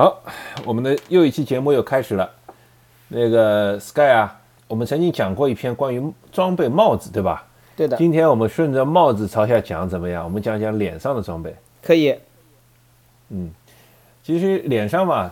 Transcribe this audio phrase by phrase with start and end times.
[0.00, 0.18] 好，
[0.64, 2.30] 我们的又一期节目又开始了。
[3.08, 7.46] 那个 Sky 啊，我们曾经讲过一篇关于装备帽子，对吧？
[7.76, 10.24] 对的，今天我们顺着帽子朝下讲，怎么样？
[10.24, 11.54] 我们讲讲脸上的装备。
[11.82, 12.16] 可以。
[13.28, 13.50] 嗯，
[14.22, 15.30] 其实脸上嘛，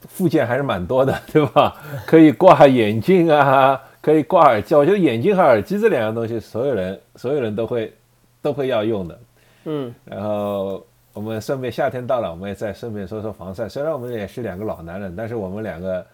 [0.00, 1.74] 附件还是蛮多的， 对吧？
[2.06, 4.74] 可以挂眼镜啊，可以挂耳机。
[4.74, 7.94] 我觉得眼镜和耳机这两样东西，所有人所有人都会
[8.42, 9.18] 都会要用的。
[9.64, 10.84] 嗯，然后
[11.18, 13.68] 我们顺便夏天到了，我们也再顺便说说防晒。
[13.68, 16.06] 虽然我们也是两个老男人，但是我们两个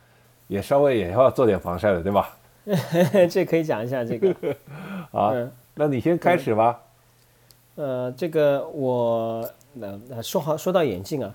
[0.48, 2.34] 也稍微也要做点防晒的，对吧？
[3.30, 4.34] 这可以讲一下这个。
[5.12, 5.34] 好，
[5.74, 6.80] 那你先开始吧。
[7.74, 11.34] 呃，这个我那那说好说到眼镜啊，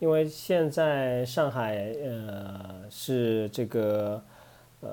[0.00, 4.20] 因为现在上海呃是这个
[4.80, 4.88] 呃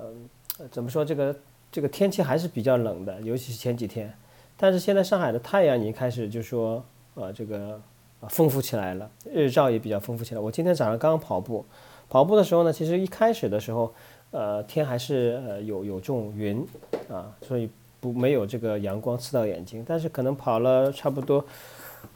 [0.70, 1.36] 怎么说这个
[1.72, 4.14] 这个天气还是比较冷的，尤其是前几天。
[4.58, 7.82] 但是现在上海的太阳已经开始就说呃这个
[8.30, 10.40] 丰富起来了，日照也比较丰富起来。
[10.40, 11.66] 我今天早上刚刚跑步，
[12.10, 13.94] 跑步的时候呢，其实一开始的时候
[14.32, 16.66] 呃天还是呃有有这种云
[17.10, 17.70] 啊，所以。
[18.02, 21.46] 不没有这个阳光刺到眼睛，但是可能跑了差不多，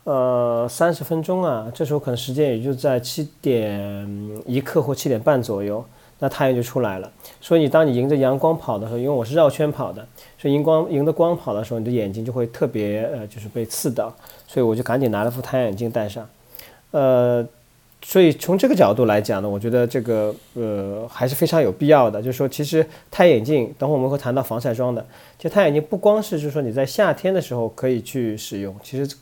[0.04, 4.10] 呃三十分钟啊，这时候可能时间也就在七点
[4.48, 5.86] 一刻或七点半左右，
[6.20, 7.12] 那太阳就出来了。
[7.42, 14.14] 所以你当你迎着阳光跑的时候，因为我是绕圈跑的，所以迎光迎着光跑的时候，你的眼睛就会特别呃就是被刺到，
[14.48, 16.28] 所以我就赶紧拿了副太阳眼镜戴上，
[16.92, 17.48] 呃。
[18.08, 22.22] 所以从这个角度来讲呢，我觉得这个呃还是非常有必要的。
[22.22, 25.04] 就是说，其实太阳眼镜，等会我们会谈到防晒霜的。
[25.40, 29.16] 其实太阳镜不光是就是说你在夏天的时候可以去使用，其实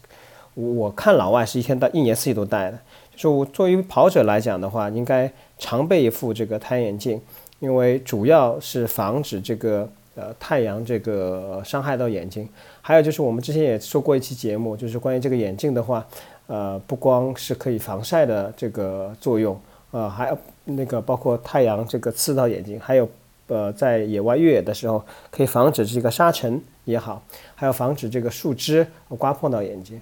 [0.54, 2.78] 我看老外是一天到一年四季都戴的。
[3.16, 5.32] 就是我作为跑者来讲的话，应该
[5.64, 7.22] 常备一副这个太阳眼镜，
[7.60, 12.48] 因为主要是防止这个呃太阳这个伤害到眼睛。
[12.82, 16.06] 还有就是我们之前也说过一期节目，就是关于这个眼镜的话。
[16.48, 19.58] 呃，不光是可以防晒的这个作用，
[19.92, 23.10] 呃，还有那个包括太阳这个刺到眼睛，还有
[23.48, 27.24] 呃，在野外越野的时候，可以防止这个沙尘也好，
[27.56, 28.86] 还有防止这个树枝
[29.18, 30.02] 刮碰到眼睛。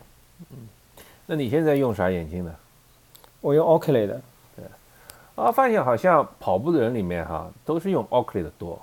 [0.50, 0.58] 嗯，
[1.28, 2.52] 那你现在用啥眼镜呢？
[3.40, 4.20] 我用 Oakley 的。
[5.36, 8.80] 对，啊，发现好像跑步的人里面哈，都是用 Oakley 的多，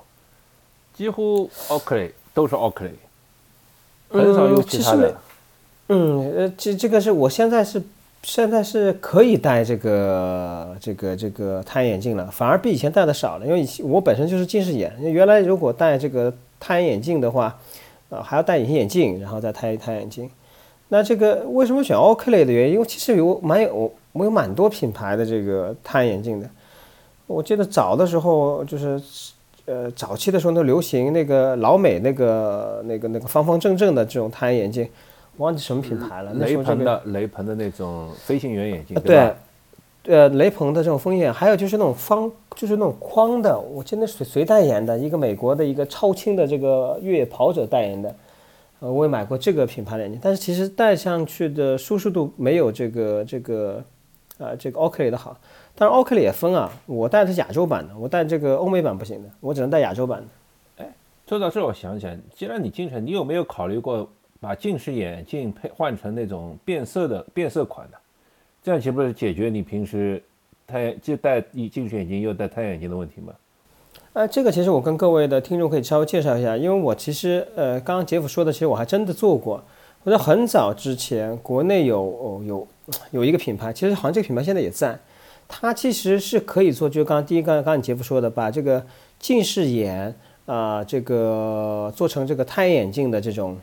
[0.94, 2.92] 几乎 Oakley 都是 Oakley，
[4.09, 5.16] 很少用其他的。
[5.88, 7.82] 嗯，呃，这这个是我现在是
[8.22, 17.56] 现在是可以戴这个这个这个太阳眼镜了，反而比以前戴的少了，因为以前我本身就是近视眼，原来如果戴这个太阳眼镜的话，
[18.10, 20.28] 呃，还要戴隐形眼镜，然后再戴太阳眼镜。
[20.88, 22.75] 那这个为什么选 Oakley 的原因？
[22.75, 26.50] 因为其实有蛮有我有蛮多品牌的这个太阳眼镜的。
[27.26, 29.00] 我记得早的时候就是
[29.66, 34.88] 呃早期的时候都流行那个老美那个那个那个方方正正的这种太阳眼镜。
[35.36, 36.32] 忘记什么品牌了？
[36.34, 39.32] 雷朋的雷朋的那种飞行员眼镜，对，
[40.06, 43.56] 呃，雷朋的这种风眼，还有就是那种方，就是那种框的。
[43.56, 44.98] 我记得谁谁代言的？
[44.98, 48.12] 一个美国的一个超轻的这个越野跑者代言的。
[48.80, 53.80] 呃，我也买过这个品牌的眼镜，但是其实戴上去的舒适度没有这个这个，
[54.38, 55.37] 呃，这个 Oakley 的好。
[55.75, 60.84] 但是 Oakley 也分啊，我戴的是亚洲版的，我戴这个欧美版不行的，我只能戴亚洲版的。
[60.84, 60.94] 哎，
[61.28, 64.09] 说到这，我想起来，既然你进城，你有没有考虑过？
[64.41, 67.99] 把近视眼镜配换成那种变色的变色款的，
[68.62, 70.22] 这样岂不是解决你平时
[70.65, 73.32] 太阳就戴近视眼镜又戴太阳眼镜的问题吗？
[74.12, 79.60] 呃，这个其实我跟各位的听众可以稍微介绍一下，因为我其实呃刚刚杰夫说的，其实我还真的做过。
[80.05, 82.69] 我在很早之前，国内有有
[83.12, 84.99] 有一个品牌，其实好像这个品牌现在也在，
[85.47, 88.84] 它其实是可以做，就刚刚第一刚刚刚杰夫说的，把这个
[89.19, 90.15] 近视眼
[90.47, 93.56] 啊这个做成这个太阳眼镜的这种。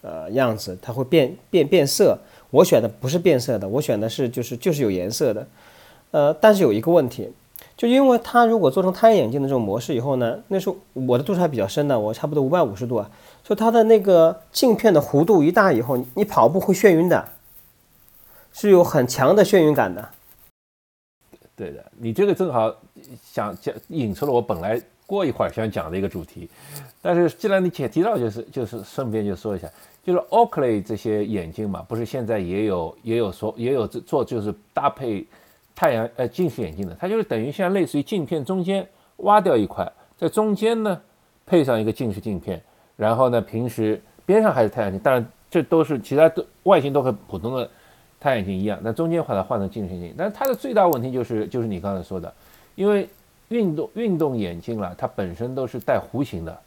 [0.00, 2.16] 呃，样子它会变变变色。
[2.50, 5.44] 我选的不是变色的，我选的是就是就是有颜色的。
[6.12, 7.28] 呃，但是有一个问题，
[7.76, 13.10] 就因为它如果做成太阳眼镜的这种模式以后呢，那时候我的度数还比较深的，我差不多五百五十度啊，
[13.42, 17.28] 就它的那个镜片的弧度一大以后，你跑步会眩晕的，
[18.52, 20.08] 是有很强的眩晕感的。
[21.56, 22.74] 对的，你这个正好
[23.22, 26.48] 想讲引出了我本来过一会儿想讲的一个主题，
[27.02, 29.68] 但是既然你且提到，就是就是顺便就说一下。
[30.04, 35.26] 就是 Oakley 这些眼镜嘛，不是现在也有也有说也有做就是搭配
[35.74, 40.98] 太阳呃近视眼镜的，它就是等于像类似于镜片中间挖掉一块，在中间呢
[41.44, 42.62] 配上一个近视镜片，
[42.96, 47.68] 然后呢平时边上还是太阳镜，当然这都是其他都外形都很普通的
[48.20, 52.32] 太阳镜一样，那中间把它换成近视镜，但它的最大问题就是就是你刚才说的，
[52.74, 53.08] 因为
[53.48, 56.58] 运动运动眼镜了，它本身都是带弧形的，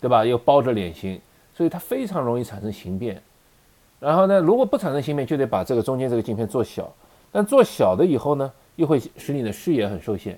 [0.00, 0.24] 对吧？
[0.24, 1.20] 又包着脸型。
[1.54, 3.20] 所以它非常容易产生形变，
[4.00, 6.90] 然后呢，如果不产生形变，就得把这个中间这个镜片做小。
[7.30, 10.36] 但做小的以后呢，又会使你的视野很受限。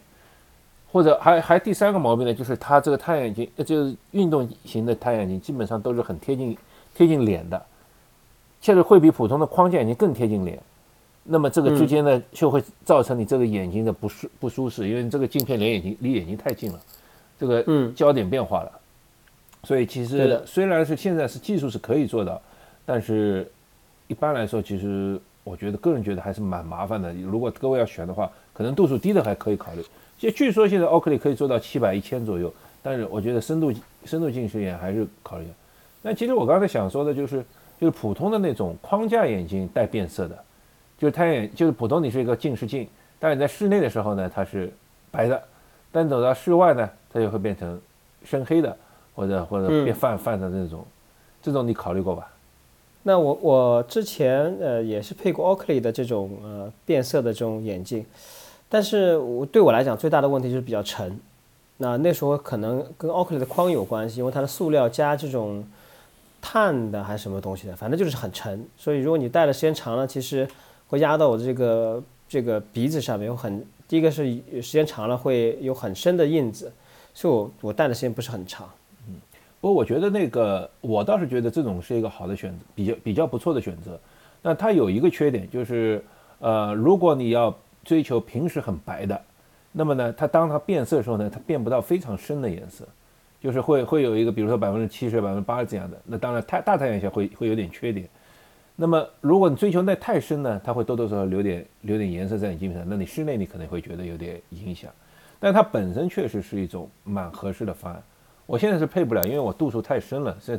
[0.91, 6.59] 或者还还第三个毛病呢，就是它这个太阳眼镜，就是运动型的太阳镜，基本上都是很贴近
[6.97, 7.65] 贴近脸的，
[8.65, 10.59] 确实会比普通的框架眼镜更贴近脸。
[11.23, 16.81] 那么这个之间呢，就会造成你这个眼睛的不舒不舒适，因为你这个镜片离眼睛离眼睛太近了，
[17.39, 18.73] 这个焦点变化了。
[19.65, 22.41] 所以其实虽然是现在是技术是可以做到，
[22.87, 23.47] 但是
[24.09, 27.13] 一般来说，其实我觉得个人觉得还是蛮麻烦的。
[27.13, 29.85] 如果各位要选的话，可能度数低的还可以考虑。
[30.17, 32.51] 就据说现在奥克利可以做到七百一千左右，
[32.83, 33.71] 但是我觉得深度
[34.07, 35.45] 深度近视眼还是考虑。
[36.01, 37.45] 那其实我刚才想说的就是，
[37.85, 40.35] 就是普通的那种框架眼镜带变色的，
[40.97, 42.89] 就是太阳眼，就是普通你是一个近视镜，
[43.19, 44.73] 但是你在室内的时候呢，它是
[45.11, 45.43] 白的，
[45.93, 47.79] 但走到室外呢，它就会变成
[48.25, 48.75] 深黑的，
[49.15, 50.83] 或者或者变泛泛的那种，
[51.43, 52.27] 这种你考虑过吧？
[53.03, 58.03] 那我我之前呃也是配过奥克利的这种呃变色的这种眼镜。
[58.71, 61.21] 但是我对我来讲最大的问题就是比较沉，
[61.77, 65.63] 那那时候可能跟奥克利的框有关系，因为它的塑料加这种
[66.47, 68.63] 碳的还是什么东西的，反正就是很沉。
[68.77, 70.47] 所以如果你戴的时间长了，其实
[70.87, 74.27] 会压到我的这个这个鼻子上面，有很第一个是
[74.61, 76.71] 时间长了会有很深的印子，
[77.15, 78.69] 所以我我戴的时间不是很长。
[79.09, 79.15] 嗯，
[79.59, 83.99] 不过我觉得那个我倒是觉得这种是一个好的选择，比较比较不错的选择。
[84.43, 86.05] 那它有一个缺点就是，
[86.41, 89.19] 呃，如果你要追求平时很白的，
[89.73, 92.87] 那么呢，它当它变色的时候呢，它变不到非常深的颜色，
[93.45, 96.01] 就是会会有一个，比如说百分之七十、百分之八十这样的。
[96.07, 98.09] 那当然太大太阳下会会有点缺点。
[98.75, 104.91] 那么如果你追求那太深呢，它会多多少少留点留点颜色在你镜片上，那你室内你可能会觉得有点影响。
[105.39, 108.03] 但它本身确实是一种蛮合适的方案。
[108.47, 110.59] 我现在是配不了，因为我度数太深了，所以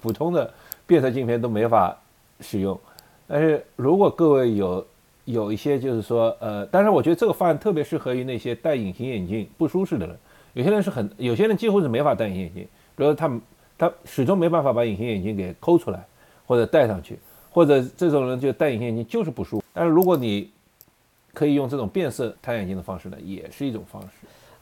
[0.00, 0.50] 普通的
[0.86, 1.94] 变色镜片都没法
[2.40, 2.80] 使用。
[3.26, 4.86] 但是如果各位有
[5.26, 10.16] 有一些就是说，呃，但是我觉得这个方案特别适合于那些戴隐形眼镜不舒适的人。
[10.54, 12.62] 有些人是很，有些人几乎是没法戴隐形眼镜，
[12.96, 13.40] 比如说他
[13.78, 16.04] 他始终没办法把隐形眼镜给抠出来
[16.46, 17.18] 或者戴上去，
[17.50, 19.64] 或者这种人就戴隐形眼镜就是不舒服。
[19.72, 20.50] 但是如果你
[21.32, 24.08] 可以用这种变色太阳镜的方式呢，也是一种方式。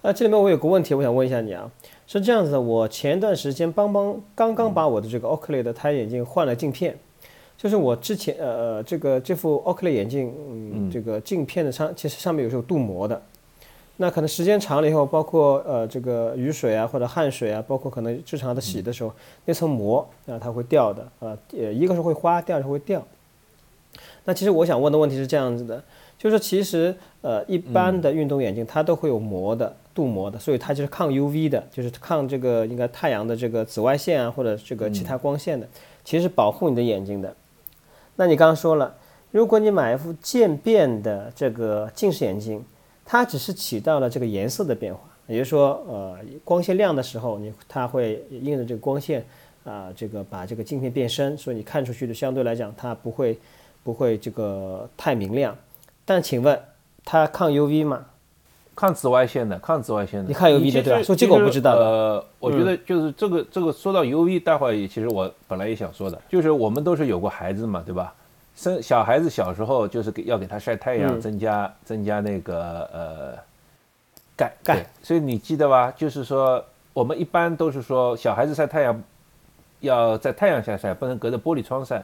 [0.00, 1.69] 那，这里面我有个问题，我想问一下你啊，
[2.06, 6.96] 是这样子的，我前段时间帮帮刚刚把我的这个 Oakley 的太阳眼镜换了镜片。
[7.56, 13.20] 就是我之前呃呃这个这副 Oakley 眼镜，嗯，这个镜片的上其实上面有时候镀膜的，
[14.00, 19.12] 那可能时间长了以后，包括呃这个雨水啊或者汗水啊，包括可能日常的洗的时候，
[19.45, 23.05] 那层膜啊它会掉的啊，呃一个是会花，第二是会掉。
[24.25, 25.83] 那其实我想问的问题是这样子的，
[26.17, 35.67] 就是其实呃一般的运动眼镜它都会有膜的镀膜的，所以它就是抗 UV 的，就是抗这个应该太阳的这个紫外线啊或者这个其他光线的，
[36.05, 37.35] 其实是保护你的眼睛的。
[38.15, 38.95] 那你刚刚说了，
[39.33, 42.65] 如果你买一副渐变的这个近视眼镜，
[43.10, 49.25] 它只是起到了这个颜色的变化，也就是说，呃，光线亮的时候，你它会因着这个光线
[49.64, 53.38] 啊，这个把这个镜片变深，所以你看出去的相对来讲它不会
[53.82, 55.56] 不会这个太明亮。
[56.05, 56.60] 但请问
[57.02, 58.05] 它抗 UV 吗？
[58.76, 60.28] 抗紫外线的，抗紫外线的。
[60.28, 61.02] 你看 UV 的对吧？
[61.02, 61.72] 说这个我不知道。
[61.72, 68.14] 呃，我觉得就是这个这个说到 UV，待会儿其实我本来也想说的，就是我们都是有过孩子嘛，对吧？
[68.58, 73.38] 生小孩子小时候就是给要给他晒太阳，增加增加那个呃
[74.37, 75.92] 钙钙，所以你记得吧？
[75.97, 79.00] 就是说我们一般都是说小孩子晒太阳
[79.78, 82.02] 要在太阳下晒，不能隔着玻璃窗晒，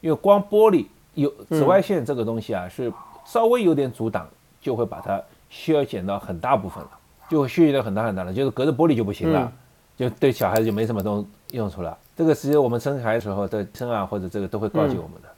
[0.00, 2.92] 因为光玻璃有紫外线这个东西啊，是
[3.26, 4.28] 稍微有点阻挡
[4.60, 5.20] 就会把它
[5.50, 6.90] 削减到很大部分了，
[7.28, 9.52] 就会削减到很大很大了，就是隔着玻璃就不行了，
[9.96, 11.98] 就对小孩子就没什么东用处了。
[12.16, 15.28] 这个其实我们生孩子时候的生啊或者这个都会告诫我们的。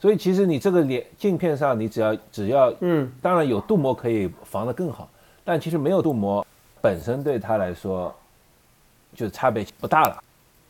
[0.00, 5.06] 所以其实你这个脸镜片上，你只要只要，嗯，当然有镀膜可以防得更好，
[5.44, 6.44] 但其实没有镀膜
[6.80, 8.12] 本身对它来说，
[9.14, 10.18] 就是差别不大了。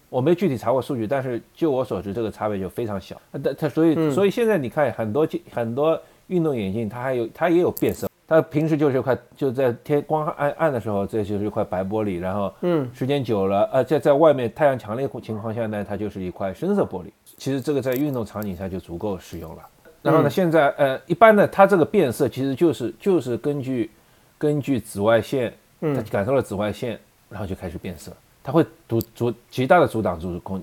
[0.08, 3.16] 我没具体查过数据，但是就我所知，这个差别就非常小。
[3.40, 5.96] 但它所以所以现在你看很多镜很多
[6.26, 8.08] 运动眼镜，它还有它也有变色。
[8.26, 17.10] 它平时就是一块就在天光暗暗的时候，这就是一块白玻璃，然后嗯，时间久了，呃，在在外面太阳强烈情况下呢，它就是一块深色玻璃。
[17.40, 19.62] 其实这个在运动场景下就足够使用了。
[20.02, 23.90] 然后呢，现在呃，一般呢，它这个变色其实就是就是根据
[24.36, 28.12] 根据紫外线，它感受了紫外线，然后就开始变色。
[28.44, 30.62] 它会阻阻极大的阻挡住空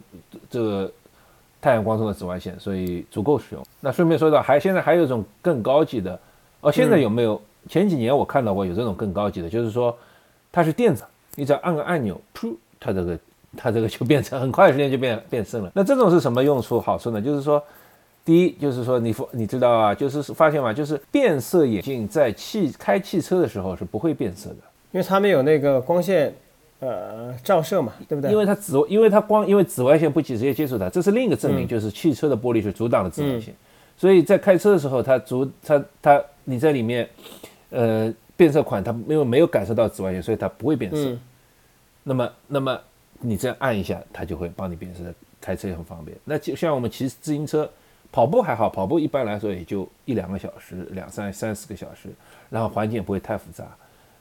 [0.51, 0.91] 这个
[1.60, 3.65] 太阳光中的紫外线，所以足够使用。
[3.79, 6.19] 那顺便说到，还现在还有一种更高级的
[6.62, 7.41] 哦，现在有没有？
[7.67, 9.98] 前几年我看到过有这种更高级的，就是说
[10.51, 11.03] 它是电子，
[11.34, 13.17] 你只要按个按钮，噗，它这个。
[13.55, 15.71] 它这个就变成很快的时间就变变深了。
[15.73, 17.21] 那这种是什么用处好处呢？
[17.21, 17.63] 就是说，
[18.25, 20.73] 第一就是说你你知道啊，就是发现吗？
[20.73, 24.57] 就是变色眼镜在汽开汽车的时候是不会变色的，
[24.91, 26.35] 因为它们有那个光线
[26.79, 28.29] 呃照射嘛，对不对？
[28.31, 33.55] 因为它紫，因为它光因为紫外线不直接接触它，这是另一个证明，就是汽车的玻璃是阻挡了紫外线，
[33.95, 37.07] 所以在开车的时候，它阻它它你在里面
[37.69, 41.17] 呃变色款它因为没有感受到紫外线，所以它不会变色。
[42.03, 42.79] 那么那么
[43.19, 45.03] 你这样按一下，它就会帮你变色，
[45.39, 46.17] 开车也很方便。
[46.25, 47.69] 那就像我们骑自行车。
[48.09, 52.09] 跑步还好，跑步一般来说也就一两个小时，两三三四个小时，
[52.50, 53.65] 然后环境也不会太复杂。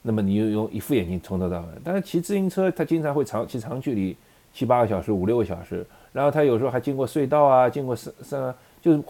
[0.02, 1.66] 那么你又用一副眼镜从头到尾。
[1.84, 4.14] 但是骑自行车，它经常会长骑长距离，
[4.52, 9.00] 七八个小时、五六个小时，然后它有时候还经过隧道啊，经过山山，就是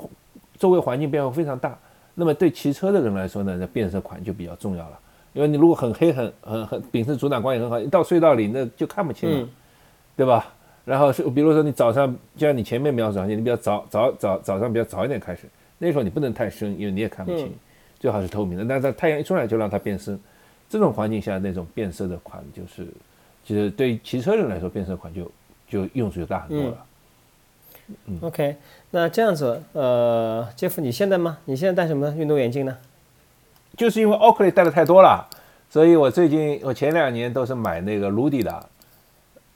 [0.58, 1.76] 周围环境变化非常大。
[2.14, 4.98] 那么对骑车的人来说呢，那变色款就比较重要了，
[5.32, 9.48] 因为你如果很黑、很很很，秉持阻挡光也很好，一到隧道里那就看不清了，
[10.16, 10.52] 对吧？
[10.84, 12.06] 然后是，比如说你早上，
[12.36, 15.42] 就像你前面描述，你你比较早早早早上比较早一点开始，
[15.78, 17.52] 那时候你不能太深，因为你也看不清，
[17.98, 18.64] 最好是透明的。
[18.64, 20.16] 但是太阳一出来就让它变深，
[20.70, 22.86] 这种环境下那种变色的款就是，
[23.44, 25.28] 其实对于骑车人来说，变色款就
[25.68, 26.86] 就用处就大很多了。
[28.06, 28.56] 嗯，OK，
[28.92, 31.38] 那这样子，呃，杰夫，你现在吗？
[31.46, 32.78] 你现在戴什么运动眼镜呢？
[33.76, 35.28] 就是因为 Oakley 戴的太多了，
[35.68, 38.68] 所以我最近我前两年都是买那个 Rudy 的。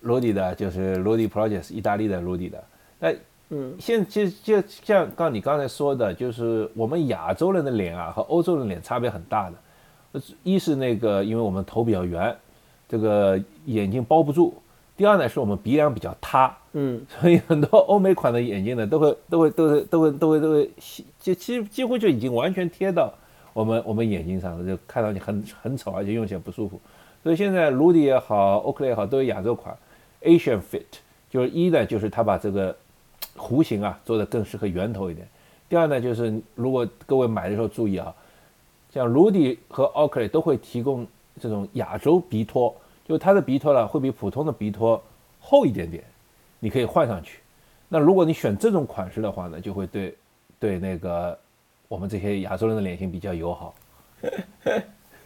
[0.00, 2.64] 罗迪的，就是罗迪 Projects，意大利的罗迪的。
[2.98, 3.12] 那，
[3.50, 10.20] 嗯，现其实就像刚你刚才说的，就是我们亚洲人的脸啊和欧洲人脸差别很大的。
[10.42, 12.36] 一是那个，因为我们头比较圆，
[12.88, 14.52] 这个眼睛包不住；
[14.96, 20.70] 第二呢，是我们鼻梁比较塌，嗯，所以很多欧美款的眼镜呢，都会都会都会都会都会都会，
[21.20, 23.12] 就几几乎就已经完全贴到
[23.52, 26.80] 我们我们眼睛上了，就看上去很很丑，而且用起来不舒服。
[27.22, 29.76] 所以现在卢迪也好，Oakley 也好，都有亚洲款。
[30.22, 30.84] Asian fit
[31.30, 32.76] 就是一呢，就是它把这个
[33.36, 35.26] 弧形啊做的更适合圆头一点。
[35.68, 38.12] 第二呢，就是如果各位买的时候注意啊，
[38.92, 41.06] 像 Rudy 和 Oakley 都会提供
[41.40, 42.74] 这种亚洲鼻托，
[43.06, 45.02] 就它的鼻托呢会比普通的鼻托
[45.40, 46.02] 厚一点点，
[46.58, 47.38] 你可以换上去。
[47.88, 50.14] 那如果你选这种款式的话呢，就会对
[50.58, 51.38] 对那个
[51.88, 53.74] 我们这些亚洲人的脸型比较友好。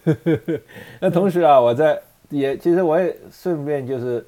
[1.01, 4.25] 那同时啊，我在也其实我也顺便就是。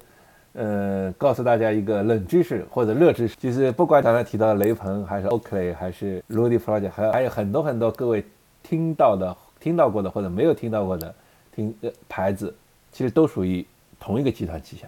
[0.53, 8.25] 呃，告诉大家一个冷知识或者热知识，就是不管刚才提到的雷朋，还是 Oakley，还是 Rudy Project，还还有很多很多各位
[8.63, 11.13] 听到的、听到过的或者没有听到过的
[11.55, 12.53] 听呃牌子，
[12.91, 13.65] 其实都属于
[13.99, 14.87] 同一个集团旗下。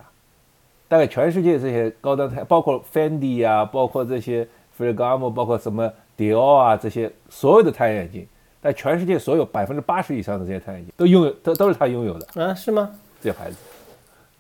[0.88, 8.28] 大概全世界这些高端太，包括 Fendi 啊，包括这些 Ferragamo，包括什么 Dior 啊，这些所有的太阳眼镜，
[8.60, 12.56] 在全世界所有百分之八十以上的这些太阳眼镜都拥有，都都是他拥有的啊？
[12.56, 12.89] 是吗？
[13.22, 13.58] 这些牌子。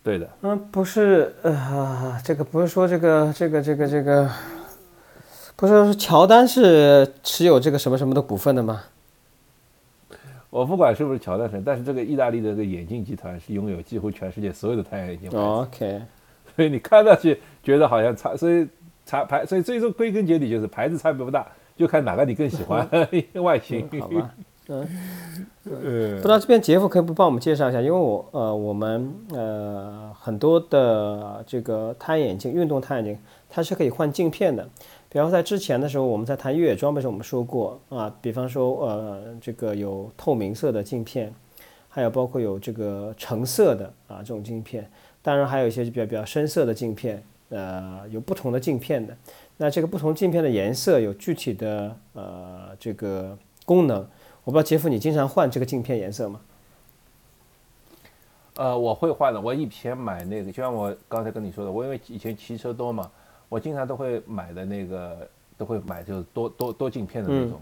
[0.01, 4.29] 对的，嗯，不是，呃，这个不是说这个这个这个这个，
[5.55, 8.81] 不是说乔丹是持有这个什么什么的股份的吗？
[10.49, 15.29] 我不管是不是乔丹是，但是这个意大利的这个眼镜集团是拥有几乎全世界所有的太阳眼镜。
[15.29, 16.01] OK，
[16.55, 18.67] 所以你看上去觉得好像差，所以
[19.05, 21.45] 差牌，所以最终归根结底就是牌子差别不大，
[21.77, 22.87] 就看哪个你更喜欢
[23.35, 23.87] 外形。
[23.99, 24.31] 好吧。
[24.71, 24.87] 嗯，
[25.63, 27.81] 不知道这边杰夫可以不帮我们介绍一下？
[27.81, 34.69] 因为我呃，我们呃很多的这个太阳眼镜，运动太阳眼镜，它是可以换镜片的。
[35.09, 41.33] 比方在之前的时候，我们在谈越野装备时，候，我们说过啊，比方说呃，这个有透明色的镜片，
[41.87, 44.87] 还有包括有这个橙色的啊这种镜片，
[45.23, 49.17] 当然还有一些比较比较深色的镜片，呃，有不同的镜片的。
[49.57, 53.35] 那这个不同镜片的颜色有具体的呃这个
[53.65, 54.07] 功能。
[54.49, 56.41] 我不知道杰夫，你经常换这个镜片颜色吗？
[58.55, 59.39] 呃，我会换的。
[59.39, 63.11] 我以前买那个，就像我刚才跟你说的，我因为以前骑车多嘛，
[63.47, 67.59] 我经常都会买的那个，都会买就是多多多镜片的那种。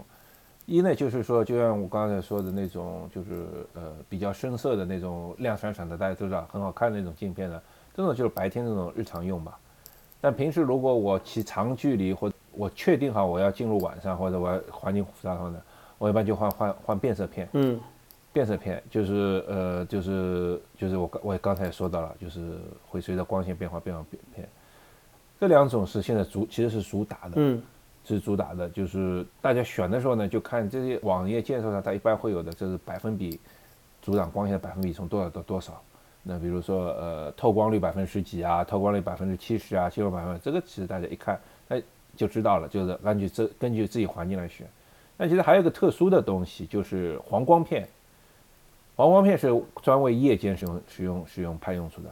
[0.64, 7.62] 一呢，就是说，就像我刚才说的那种，就是呃比较深色的那种亮闪闪的，大家都知道很好看的那种镜片的。
[7.94, 9.58] 这种就是白天那种日常用吧。
[10.22, 15.60] 但平时如果我骑长距离或我确定好我要进入晚上或者我要环境复杂的话呢？
[15.98, 17.78] 我一般就换换换变色片，嗯，
[18.32, 24.48] 变色片就是呃就是就是我刚我刚才也说到了，就是会随着光线变化变化变片，
[25.40, 27.60] 这两种是现在主其实是主打的，嗯，
[28.04, 33.40] 是主打的，就是大家选的时候呢，就看这些网页介绍上，它一般会有的，就是百分比
[34.00, 35.82] 阻挡光线的百分比从多少到多少，
[36.22, 41.82] 那比如说呃透光率百分之十几啊，透光率百分之七十啊，七十百分，这个其实大家一看哎
[42.14, 44.64] 就知道了，就是根据这根据自己环境来选。
[45.18, 47.86] 那其实还有个特殊的东西，就是黄光片。
[48.96, 49.48] 黄光片是
[49.82, 52.08] 专为夜间使用、使用、使用派用处的。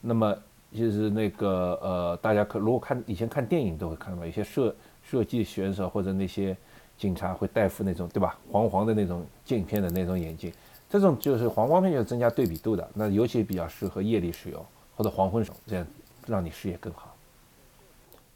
[0.00, 0.36] 那么，
[0.72, 6.56] 就是那个呃，大家可如果看以前看电影都会看到，一些摄射击选手或者那些
[6.96, 10.52] 警察会戴副那种对吧黄黄的那种镜片的那种眼镜，
[10.88, 14.64] 这种就是黄光片，就是增加对比度的，那尤其比较适合夜里使用
[14.96, 15.86] 或者黄昏时候，这样
[16.26, 17.09] 让你视野更好。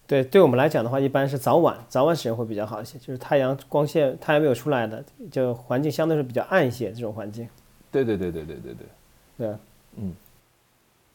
[0.07, 7.49] 对，对我们来讲的话，一般是早晚，早晚使用会比较好一些，就是太阳光线太阳没有出来的，就环境相对是比较暗一些这种环境。
[7.91, 8.87] 对对对对对对对，
[9.39, 9.57] 对，
[9.97, 10.15] 嗯。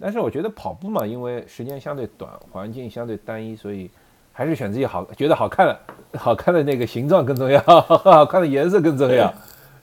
[0.02, 3.92] 但是我觉得跑步嘛，因为时间相对短，环境相对单一，所以
[4.32, 5.80] 还是选自己好觉得好看的、
[6.18, 9.32] 好看的那个形状更重要， 好看的颜色更重要。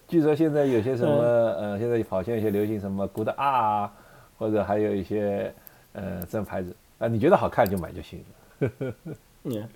[0.08, 3.92] 据说现在有些什么呃，现在跑线有些流行什么 Good R 啊，
[4.38, 5.52] 或者还有一些
[5.92, 8.24] 呃这种牌子啊，你觉得好看就买就行了。
[8.60, 9.12] 呵呵呵
[9.44, 9.68] 嗯，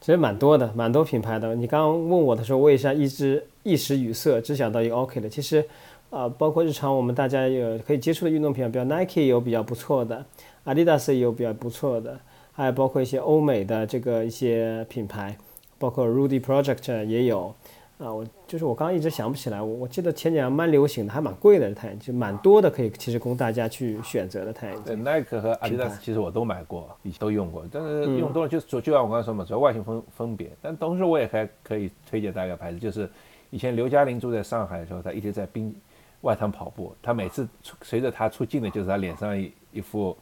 [0.00, 1.54] 其实蛮多的，蛮多品牌的。
[1.54, 5.28] 你刚刚问我的时候，我也是一直一时语塞，只想到一个 OK 的。
[5.28, 5.64] 其实。
[6.10, 10.26] 啊，包括日常我们大家有可以接触的运动品牌，比如 Nike 有比较不错的
[10.64, 12.18] ，Adidas 也有比较不错的，
[12.50, 15.36] 还有包括一些欧美的这个一些品牌，
[15.78, 17.54] 包括 Rudy Project 也有。
[18.00, 25.04] 啊，我就是我刚刚一直想不起来，我我记得前几年蛮流行的，还蛮贵的太阳镜，蛮多的可以其实供大家去选择的太阳镜。
[25.04, 30.50] Nike 和 Adidas 其实我都买过，都用过，但是用多了就就就像我刚才说嘛，主要外形分分别。
[30.62, 33.08] 但同时我也还可以推荐大家牌子，就是
[33.50, 35.74] 以前刘嘉玲住在上海的时候，她一直在冰。
[36.22, 37.48] 外滩跑步，她每次
[37.80, 40.14] 随着她出镜的，就是她脸上一一副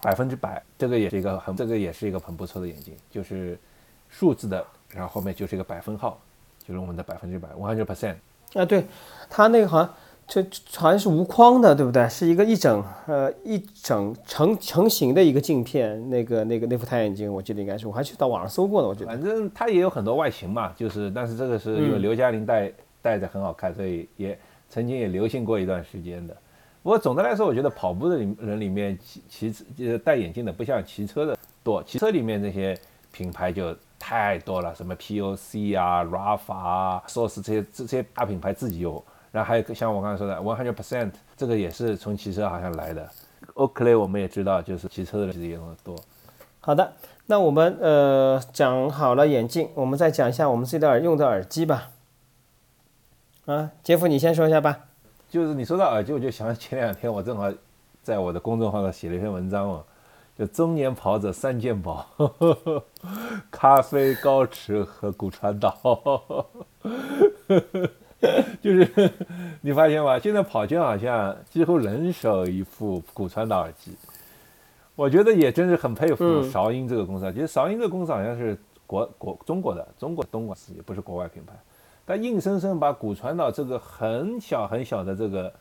[0.00, 3.58] 百分之百，这个也是一个很，这个也是一个很不错的眼镜，就是
[4.08, 6.16] 数字的，然后后面就是一个百分号，
[6.66, 8.14] 就是我们的百分之百，one hundred percent。
[8.54, 8.84] 啊，对，
[9.28, 9.94] 它那个好像
[10.26, 10.42] 就
[10.76, 12.08] 好像是无框的，对不对？
[12.08, 19.06] 是一个一整呃一整成成型的一个镜片，那个那个那副太阳眼镜，我记得应该是，我还去到网上搜过的，我觉得。
[19.06, 24.38] 反正它也有很多外形嘛，就是，但是这个是因为刘嘉玲戴戴着很好看，所以也。
[24.70, 26.36] 曾经也流行过一段时间的，
[26.82, 32.76] 不过总的来说，我觉得跑步的人里面骑骑呃戴眼镜的不像骑车的多，骑车里面这些
[33.12, 33.72] 品牌就
[34.06, 43.08] 太多了，什么 POC 啊、Rafa 啊、Source 这些这些大品牌自己有，然后还有像我刚才说的 One Hundred Percent，这个也是从骑车好像来的。
[43.54, 45.96] Oakley 我们也知道，就是骑车的人其实也用的多。
[46.60, 46.92] 好的，
[47.24, 51.88] 那我们呃讲好了眼镜，我们再讲一下我们自己的耳用的耳机吧。
[53.46, 54.80] 啊，杰夫，你先说一下吧。
[55.30, 57.50] 就是你说到耳机，我就想前两天我正好
[58.02, 59.82] 在我的公众号上写了一篇文章嘛，
[60.36, 62.06] 就中年跑者三件宝：
[63.50, 65.76] 咖啡、高驰和骨传导。
[68.60, 69.12] 就是
[69.60, 70.18] 你发现吗？
[70.18, 73.94] 现在跑圈好像几乎人手一副骨传导耳机。
[74.96, 77.32] 我觉得也真是很佩服韶音这个公司。
[77.32, 81.52] 其实韶音这个公司好像是国国中国的，中国东莞也不是国外品牌。
[82.06, 85.52] 但硬生生把骨传导这个很小很小的这个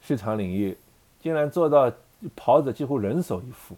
[0.00, 0.76] 市场领域，
[1.20, 1.90] 竟然做到
[2.34, 3.76] 跑者几乎人手一副。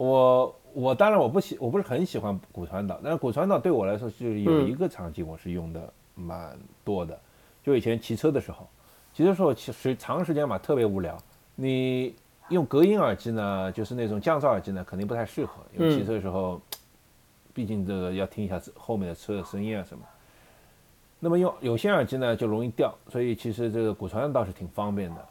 [0.00, 7.20] 我我当然我不喜我不是很喜欢骨传导，但是骨传导对我来说就是有一个场景我是用的蛮多的，
[7.62, 8.66] 就以前骑车的时候，
[9.12, 11.18] 骑车时候其实长时间嘛特别无聊，
[11.54, 12.14] 你
[12.48, 16.58] 用隔音耳机呢，就是那种降噪耳机呢，肯定不太适合，因为骑车的时候，
[17.52, 20.02] 毕竟这个要听一下后面的车的声音啊什么。
[21.18, 25.28] 那么用有线耳机呢就容易掉，所以其实这个骨传导倒是挺方便的。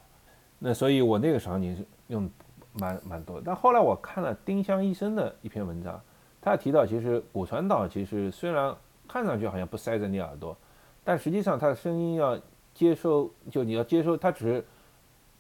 [0.59, 2.29] 那所以我那个场景是用
[2.73, 3.41] 蛮蛮多。
[3.43, 5.99] 但后来我看了丁香医生的一篇文章，
[6.41, 8.75] 他提到其实骨传导其实虽然
[9.07, 10.55] 看上去好像不塞在你耳朵，
[11.03, 12.39] 但实际上它的声音要
[12.73, 14.65] 接收，就你要接收，它只是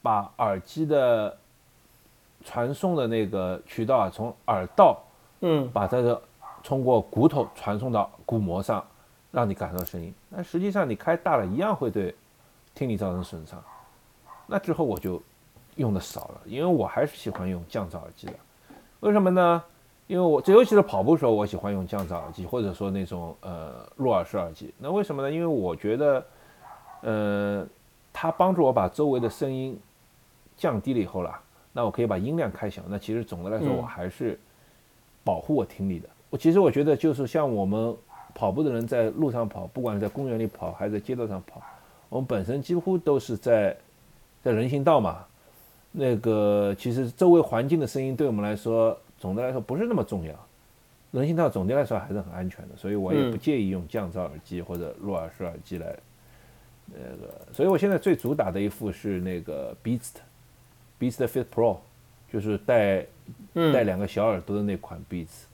[0.01, 1.37] 把耳机的
[2.43, 5.01] 传送的那个渠道啊从耳道，
[5.41, 6.21] 嗯，把它的
[6.63, 8.85] 通过骨头传送到鼓膜上。
[9.31, 12.15] 让你感受到声音，但实际上你开大了一样会对
[12.73, 13.63] 听力造成损伤。
[14.47, 15.21] 那之后我就
[15.79, 18.33] 用的少了，因为我还是喜欢用降噪耳机的。
[18.99, 19.63] 为什么呢？
[20.07, 24.73] 因为我这尤其是跑步时候，我喜欢用降噪耳机，或者说那种呃入耳式耳机。
[24.77, 25.31] 那为什么呢？
[25.31, 26.25] 因为我觉得，
[27.01, 27.67] 呃，
[28.13, 29.79] 它帮助我把周围的声音
[30.55, 32.81] 降低了以后啦，那我可以把音量开小。
[32.87, 34.39] 那其实总的来说，我还是
[35.23, 36.09] 保护我听力的。
[36.29, 37.95] 我其实我觉得就是像我们。
[38.35, 41.59] 跑步的人在路上跑，不管是在公园里跑还是在街道上跑，
[42.09, 43.75] 我们本身几乎都是在
[44.43, 45.25] 在人行道嘛。
[45.91, 50.33] 那个其实周围环境的声音对我们来说，总的来说不是那么重要。
[51.11, 55.95] 人行道总的来说还是很安全的，所以我也不介意用降噪耳机或者入耳式耳机来
[56.85, 57.33] 那个。
[57.51, 61.77] 所以我现在最主打的一副是那个 Beats，Beats Fit Pro，
[62.31, 63.03] 就是带
[63.73, 65.45] 带两个小耳朵的那款 Beats。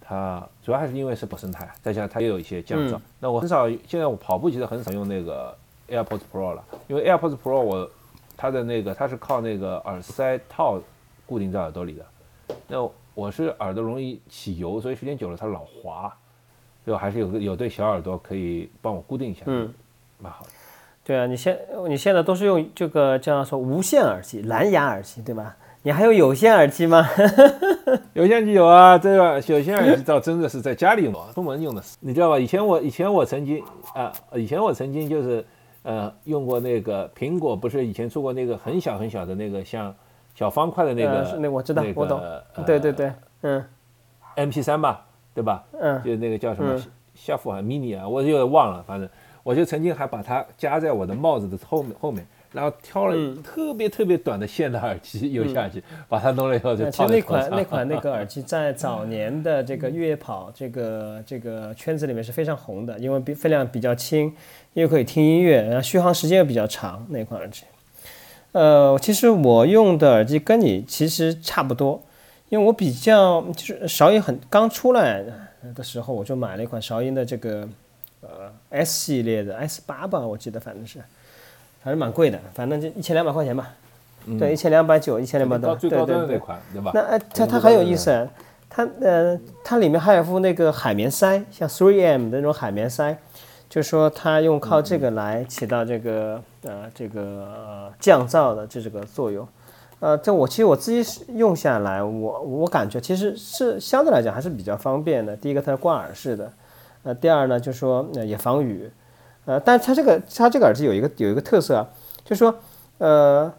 [0.00, 2.98] 它主要还是因为是不生态，再加上它也有一些降噪。
[3.20, 5.56] 那我很少，现在我跑步其实很少用那个
[5.88, 7.88] AirPods Pro 了，因为 AirPods Pro 我
[8.40, 10.80] 它的那个它是靠那个耳塞套
[11.26, 12.06] 固定在耳朵里的。
[12.66, 16.08] 那我是耳朵容易起油，所以时间久了它老滑，
[16.82, 19.70] 所以我还是有个有对小耳朵可以帮我固定一下，嗯，
[20.18, 20.50] 蛮好的。
[21.04, 25.54] 对啊，你现你现在都是用这个叫说无线耳机、蓝牙耳机，对吧？
[25.82, 27.06] 你还有有线耳机吗？
[28.14, 32.38] 有线耳机有啊，这个有线耳机倒真的是在家里用，出门用的是，你知道吧？
[32.38, 33.62] 以前我以前我曾经
[33.94, 35.44] 啊，以前我曾经就是
[35.82, 39.94] 呃用过那个苹果，不是以前做过那个很小很小的那个像
[40.34, 42.20] 小方块的那个，那我知道那个我懂。
[42.20, 43.12] 呃对对对，
[43.42, 43.64] 嗯
[44.36, 45.64] ，MP 三吧，对吧？
[45.72, 46.02] 嗯。
[46.02, 46.82] 就那个叫什么嗯。
[47.14, 49.08] 夏富还 mini 啊，我有点忘了，反正
[49.42, 57.20] 我就曾经还把它夹在我的帽子的后面后面，然后挑了嗯特别特别短的线的耳机，有线耳机，把它弄了以后就呃其实那。
[57.22, 64.34] 款那款那个耳机在早年的这个越野跑这个这个圈子里面是非常红的，因为比分量比较轻，
[64.72, 67.62] 又可以听音乐，然后续航时间又比较长那款耳机。
[68.52, 72.02] 呃，其实我用的耳机跟你其实差不多，
[72.48, 75.22] 因为我比较就是韶音很刚出来
[75.74, 77.68] 的时候，我就买了一款韶音的这个
[78.22, 80.98] 呃 S 系列的 S 八吧，我记得反正是，
[81.82, 83.70] 反正蛮贵的，反正就一千两百块钱吧。
[84.38, 86.38] 对，一千两百九，一千两百多，对对对高端的那。
[86.38, 86.90] 款，对吧？
[86.92, 88.28] 那呃，它它很有意思，
[88.68, 93.16] 它呃，它里面还有副那个海绵塞，像 3M 的那种海绵塞，
[93.70, 99.48] 就说它用靠这个来起到这个呃这个呃降噪的这这个作用。
[100.00, 105.34] 呃，这我其实我自己使用下来，我我感觉其实是相对来讲还是比较方便的。
[105.34, 106.52] 第一个它是挂耳式的，
[107.04, 108.90] 呃，第二呢就说呃也防雨，
[109.50, 111.88] 呃，但是它这个它这个耳机有一个有一个特色啊，
[112.24, 112.54] 就是说
[112.98, 113.52] 呃。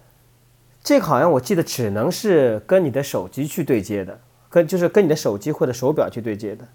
[0.84, 6.66] 这个好像我记得只能是跟你的手机去对接的，跟就是跟你的手机或者手表去对接的。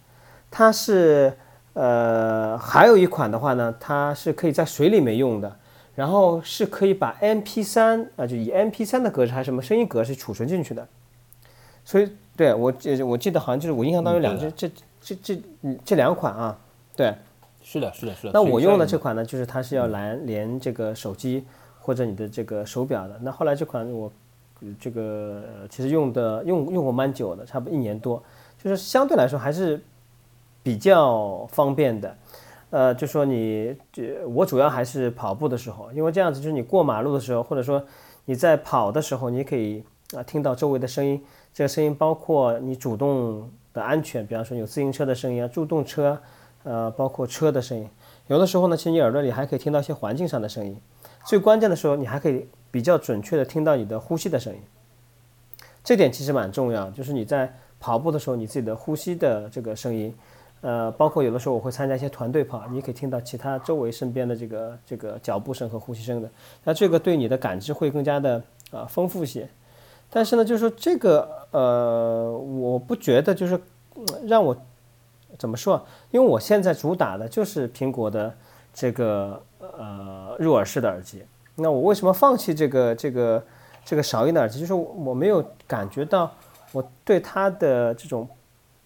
[0.49, 1.37] 它是
[1.73, 5.57] 呃还有一款的话呢，它是可以在水里面用的，
[5.97, 10.87] 然后是可以把 MP3 啊、就以 MP3 的格式还是什么声音格式储存进去的。
[11.85, 16.57] 所以对我记我记得好像就是我印象当中有两嗯这这这这嗯这两款啊，
[16.95, 17.13] 对。
[17.69, 18.31] 是的，是的，是的。
[18.33, 21.45] 那我用的这款呢，就是它是要连连这个手机
[21.81, 23.19] 或者你的这个手表的。
[23.21, 24.13] 那后来这款我
[24.61, 28.23] 呃这个呃其实用的用用过蛮久的，差不多一年多，
[28.63, 29.83] 就是相对来说还是
[30.63, 32.17] 比较方便的。
[32.71, 37.85] 呃，就说你这我主要还是跑步的时候，因为这样子就是你过马路的时候，或者说
[38.27, 39.83] 你在跑的时候，你可以
[40.15, 41.21] 啊听到周围的声音。
[41.53, 46.17] 这个声音包括你主动的安全，比方说有自行车的声音啊，助动车，
[46.67, 47.89] 呃，包括车的声音。
[48.27, 50.77] 有的时候呢，其实你耳朵里还可以听到一些环境上的声音。
[51.25, 54.61] 最关键的时候，你还可以比较准确的听到你的呼吸的声音。
[55.85, 60.13] 这点其实蛮重要，就是你在跑步的时候，你自己的呼吸的这个声音，
[60.61, 66.29] 呃，包括有的时候我会参加一些团队跑，你可以听到其他周围身边的这个这个脚步声和呼吸声的。
[66.65, 68.35] 那这个对你的感知会更加的
[68.73, 69.49] 啊、呃丰富些。
[70.11, 73.61] 但是呢，就是说这个呃，我不觉得就是
[74.25, 74.57] 让我
[75.38, 75.85] 怎么说？
[76.11, 78.35] 因为我现在主打的就是苹果的
[78.72, 81.25] 这个呃入耳式的耳机。
[81.57, 83.42] 那我为什么放弃这个这个
[83.85, 84.61] 这个韶音的耳机？
[84.61, 86.31] 就是我没有感觉到
[86.72, 88.29] 我对它的这种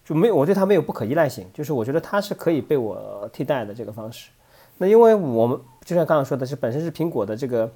[0.05, 4.29] 就没有我对它没有不可依赖性，就是我觉得它是可以被我替代的这个方式。
[4.77, 7.71] 那因为我们就像刚刚说的是，本身是苹果的这个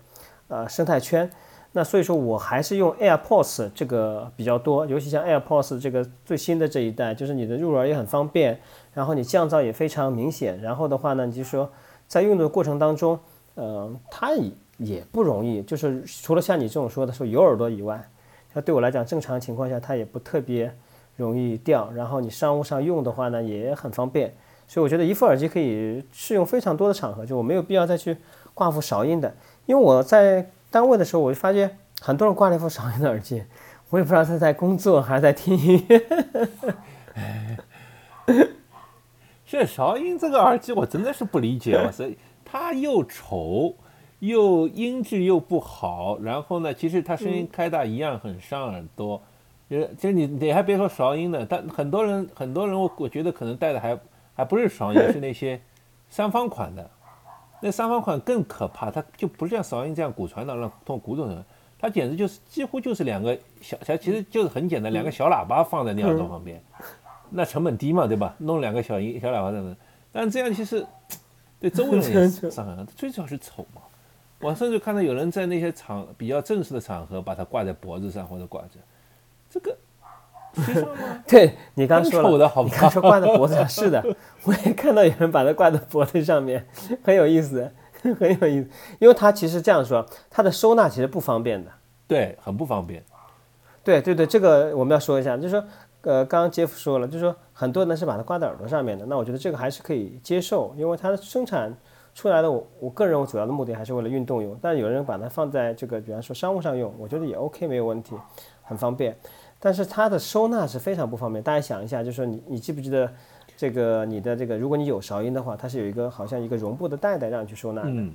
[0.47, 1.29] 呃生态圈。
[1.77, 8.57] 那所以说我还是用 AirPods 这个比较多，尤其像 AirPods 这个最新的这一代，就是你的入耳也很方便，
[8.93, 11.69] 然后你降噪也非常明显，然后的话呢，你就说
[12.07, 13.19] 在用的过程当中，
[13.55, 18.09] 呃，它也也不容易，就是除了像你这种说的说有耳朵以外，
[18.53, 20.73] 它对我来讲正常情况下它也不特别
[21.17, 24.33] 容易掉，然后你商务上用的话呢也很方便，
[24.65, 28.15] 所以我觉得一副耳机可以适用非常多的场合，就我没有必要再去
[28.53, 29.35] 挂副韶音的，
[29.65, 33.41] 因为我在单位的时候，我就发现很多人挂了一副韶音的耳机，
[33.91, 36.05] 我也不知道他在工作还是在听音乐。
[39.47, 43.73] 这韶音这个耳机我真的是不理解，我是它又丑，
[44.19, 49.21] 又音质又不好，然后呢，其实它声音开大一样很伤耳朵。
[49.69, 53.97] 就是，其实你你还别说韶音呢，但很多人很多人我我觉得可能戴的还
[54.33, 55.61] 还不是韶音，是那些
[56.09, 56.91] 三方款的。
[57.62, 61.44] 那三方款更可怕，它就不是像韶音这样骨传导让通过古董的，
[61.80, 66.62] 它简直就是几乎就是两个小，它其实就是很简单，两个小喇叭放在你耳朵旁边。
[67.30, 68.36] 那成本低嘛，对吧？
[68.38, 69.76] 弄两个小音小喇叭在那，
[70.12, 70.86] 但这样其实
[71.60, 73.82] 对周围人伤害，最主要是丑嘛。
[74.41, 78.80] 我甚至看到有人在那些场比较正式的场合，把它挂在脖子上或者挂着，
[79.50, 79.76] 这个？
[81.28, 84.04] 对你刚说了，你刚说挂在脖子上，是的，
[84.44, 86.65] 我也看到有人把它挂在脖子上面，
[87.04, 88.70] 很有意思，很有意思。
[89.00, 91.72] 因为它其实这样说，它的收纳其实不方便的。
[92.08, 93.04] 对，很不方便。
[93.84, 95.63] 对对对，这个我们要说一下，就是说，
[96.02, 101.72] 呃，刚刚杰夫说了，就是说很多人是把它挂在耳朵上面的，那我觉得这个还是可以接受，因为它的生产
[102.13, 108.15] 出来的，我我个人认为主要的目的还是为了运动用，但有人把它放在这个，比方说商务上用，我觉得也 OK，没有问题，
[108.63, 109.15] 很方便。
[109.60, 111.41] 但是它的收纳是非常不方便。
[111.41, 113.12] 大家想一下，就是说你你记不记得
[113.58, 117.89] 这个你的这个，如果你有韶音的话，它是有一个好像一个绒布的袋袋让你去收纳的。
[117.89, 118.13] 嗯，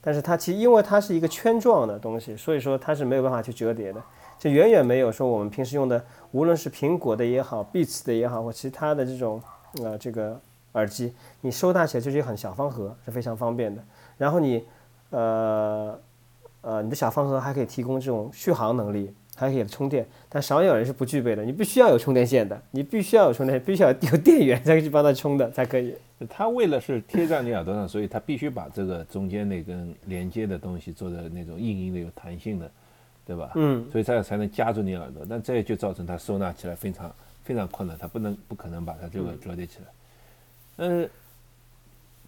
[0.00, 4.02] 但是它其实因为它是一个圈状的东西，所以说它是没有办法去折叠的。
[4.38, 9.42] 这远远没有说我们平时用的，无论是苹果的也好，Beats 的也好，或其他的这种
[9.82, 10.40] 呃这个
[10.72, 13.82] 耳机，你收纳起来就是一个很小方盒，是非常方便的。
[14.16, 14.64] 然后你
[15.10, 15.98] 呃
[16.62, 19.14] 呃你的小方盒还可以提供这种续航能力。
[19.38, 21.44] 还可以充电，但少有人是不具备的。
[21.44, 25.94] 你必须要有充电线的，你必须要有充电，必须要有电源才可以去帮它充的才可以。
[26.28, 32.68] 它为了是贴在你耳朵上，所以它必须把这个中间那根连接的东西做的那种硬硬的、有弹性的，
[33.24, 33.52] 对吧？
[33.54, 33.86] 嗯。
[33.92, 39.84] 所以它才能夹住你耳朵，但这就造成它收纳起来非常非常困难，它不能不可能把它这个折叠起来。
[40.78, 41.08] 嗯，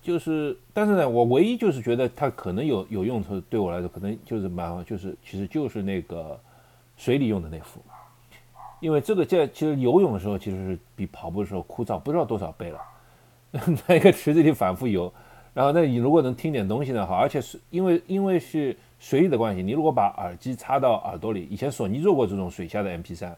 [0.00, 6.38] 就是，但是呢，我唯一就是觉得它可能有有用处，对我来说可能就是蛮好就是其实就是那个。
[7.00, 7.80] 水里用的那副，
[8.78, 12.78] 因为这个在其实游泳的时候其实是比跑步的时候枯燥不知道多少倍了，
[13.88, 15.10] 在一个池子里反复游，
[15.54, 23.32] 然后那你如果能听点东西呢好，而且是因为因为是水里的关系，你如果把耳机插到耳朵里，以前索尼做过这种水下的 MP3，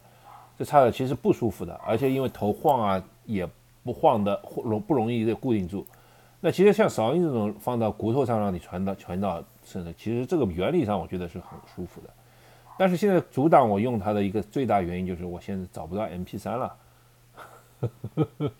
[0.59, 3.47] 这插的其实不舒服的，而且因为头晃啊也
[3.81, 5.87] 不晃的容不容易固定住，
[6.41, 12.09] 那其实像韶音这种放到骨头上让你传到传到身上，其实这个原理上我觉得是很舒服的。
[12.77, 16.75] 但是现在阻挡我用它的一个最大原因就是我现在找不到 MP3 了。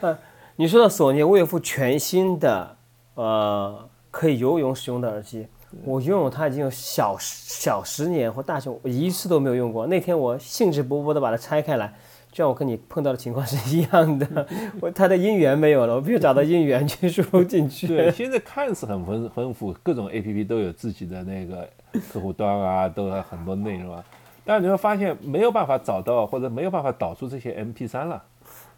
[0.00, 0.18] 呃，
[0.56, 2.76] 你说到索尼，我有副全新的
[3.14, 5.46] 呃可以游泳使用的耳机，
[5.84, 9.86] 我拥有它已经有小小十年或大十，我一次都没有用过。
[9.86, 11.94] 那天我兴致勃勃的把它拆开来。
[12.34, 14.44] 就像我跟你碰到的情况是一样的，
[14.82, 17.86] 我它的音源没有了，我必须找到音源去输入进去。
[17.86, 21.68] 对，现在看似很丰丰富，各种 A P P 都有自己的那个
[22.12, 24.04] 客户端啊，都有很多内容啊，
[24.44, 28.20] 但是你会发现没有办法找到或者没有办法导出这些 M P 三了。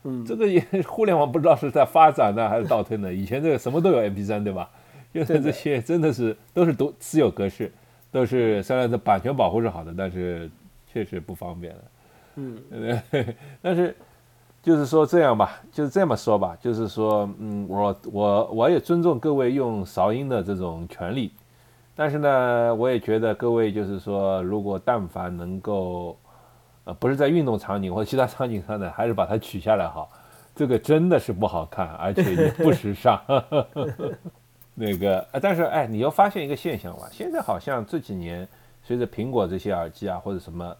[0.05, 3.11] 嗯，这个也互联网不知道是在发展呢还是倒退呢？
[3.11, 4.69] 以前这个什么都有 M P 三对吧？
[5.15, 7.73] 现在这些真的是都是独私有格式，
[8.13, 10.51] 都是虽然这版权保护是好的，但是
[10.93, 11.81] 确实不方便了。
[12.37, 12.57] 嗯，
[13.63, 13.97] 但是
[14.63, 21.33] 就是说这样吧，就是这么说吧，就是说，嗯，我我我也尊重各位用韶音的这种权利，
[21.95, 26.17] 但是呢，我也觉得各位就是说，如果但凡能够，
[26.85, 30.11] 呃，不是在运动场景或者其他场景上呢，还是把它取下来好，
[30.55, 33.21] 这个真的是不好看，而且也不时尚。
[34.75, 38.47] 那个，但是哎，你又发现一个现象吧，现在好像这几年
[38.83, 40.77] 随着苹果这些耳机啊或者什么。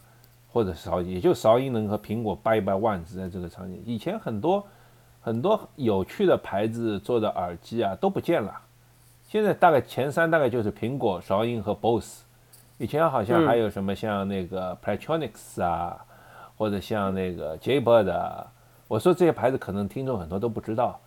[0.57, 4.65] 或者韶，也就韶音能和苹果掰一掰腕子，在这个场景，以前很多
[5.21, 8.59] 很多有趣的牌子做的耳机啊都不见了，
[9.27, 12.23] 现在大概前三大概就是苹果、韶音和 BOSS，
[12.79, 16.03] 以前好像还有什么像那个 Platronics 啊，
[16.57, 18.51] 或者像那个 Jaybird 啊，
[18.87, 20.99] 我说这些牌子可能听众很多都不知道，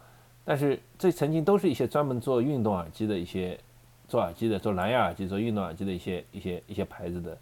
[0.44, 3.58] 但是这曾经都是一些专门做运动耳机的一些
[4.06, 7.36] 做耳机的、做蓝牙耳机、做运动耳机的一些一些一些牌子的，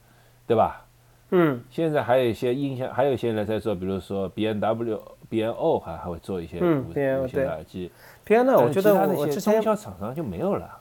[0.46, 0.86] 对吧？
[1.30, 7.90] 嗯，现在还有一些音响，还有一些人在做，比如说 B N W、B N O 还还会做一些无线耳机。
[8.24, 10.80] B N O 我觉得我之前中小厂商就没有了。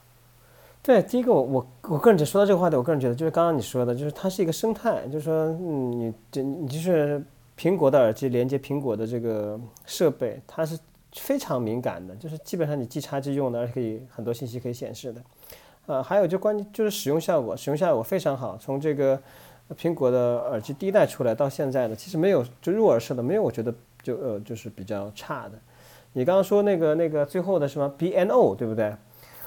[0.81, 7.21] 对，第一个我我我个人只说到这个话题，我个人觉得就是刚刚你说的，就是它是一个生态，就是说，嗯，你这你就是
[7.60, 10.79] 苹果的耳机连接苹果的这个设备，它是
[11.12, 15.21] 非常敏感的，就是基本上你即插即用的，而且可以很多信息可以显示的。
[15.88, 19.19] 呃，还有就关就是使用效果，使用效果非常好，从这个。
[19.75, 25.51] 苹果的耳机第一代出来到现在呢，其实没有就入耳式的没有，我觉得就呃就是比较差的。
[26.13, 28.95] 你刚刚说那个那个最后的什么 B N O 对不对？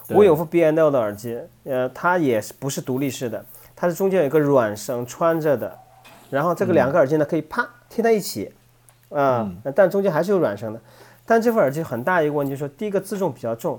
[0.08, 3.44] 我有副 B N O 的耳机，呃，它也是不是独立式的，
[3.76, 5.78] 它是中间有一个软绳穿着的，
[6.30, 8.52] 然后这个两个耳机呢可以啪贴在一起，
[9.08, 10.80] 啊，但中间还是有软绳的。
[11.24, 13.78] 但这副耳机很大一个问题，就是说第一个自重比较重，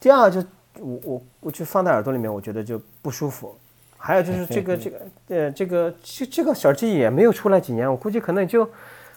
[0.00, 0.42] 第二就
[0.80, 3.54] 我我我去放在耳朵里面，我觉得就不舒服。
[3.98, 8.66] 还有就是这个这个呃这个这这个耳机也没有出来几年，我估计可能就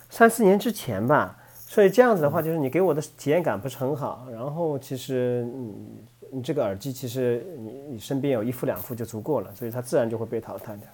[0.10, 1.38] 三四年之前吧。
[1.54, 4.28] 所以这样子的话，就是你给我的体验感不是很好。
[4.30, 5.74] 然后其实你
[6.32, 10.86] 你这个耳机其实你你身边有一副两副就足够了，所以它自然就会被淘汰掉。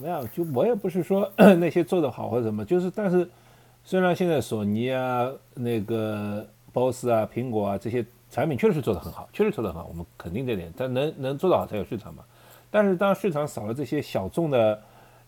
[0.00, 3.28] 没有，就我也不是说 那些做的好或者什么，就是但是
[3.82, 12.22] 虽然现在索尼啊、那个 BOSS 啊、苹果啊这些产品确实做的很好，确实做的很好，我们肯定这点，但能能做到好才有市场嘛。
[12.74, 14.76] 但是当市场少了这些小众的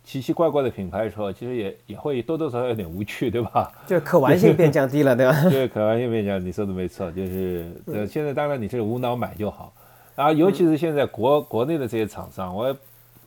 [0.02, 3.70] 奇奇怪怪的品牌的时候，其实也也会多多少少有点无趣，对吧？
[3.86, 5.42] 就可玩性变降低了，对吧？
[5.48, 9.72] 对，可玩性变降，你说的没错，就是呃，现在当然你是无脑买就好，
[10.16, 12.64] 啊，尤其是现在国国内的这些厂商，我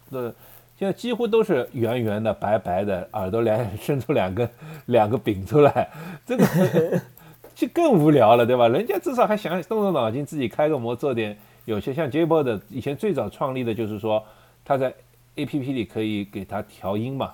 [0.09, 0.33] 呃，
[0.77, 4.49] 现在几乎都是圆圆的、白白的，耳朵两 伸出两个
[4.87, 5.87] 两个饼出来，
[6.25, 6.45] 这个
[7.55, 8.67] 就更无聊了，对吧？
[8.67, 11.37] 人家至少还想动动脑筋，自己开个模做点，
[11.69, 14.23] 有些像 j b o 的以前最早创立的就是说
[14.65, 14.93] 他在。
[15.35, 17.33] A P P 里可以给它调音嘛，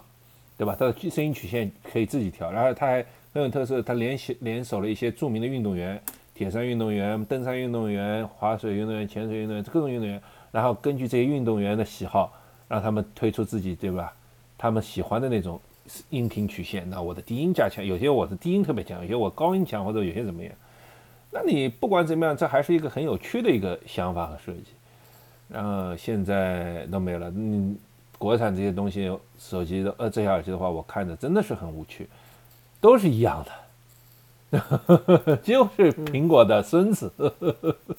[0.57, 0.75] 对吧？
[0.77, 5.99] 它的声音曲线可以自己调，然后它还很有特色，它联系联手了一些著名的运动员，
[6.35, 10.21] 铁三运动员、登山运动员、滑水运动员、潜水运动员各种运动员，
[10.51, 12.31] 然后根据这些运动员的喜好，
[12.67, 14.13] 让他们推出自己对吧？
[14.55, 15.59] 他们喜欢的那种
[16.11, 16.87] 音频曲线。
[16.87, 20.51] 那我的低音加强，有些我的低音特别强，有些我高音强，或者有些怎么样？
[21.35, 24.67] 那你不管怎么样，这还是一个很有趣的一个想法和设计。
[25.49, 27.77] 然后现在都没有了，嗯。
[28.17, 32.07] 国产这些东西，手机的呃这些耳机的话，我看着真的是很无趣，
[32.79, 33.45] 都是一样
[34.49, 37.11] 的， 就是苹果的孙子。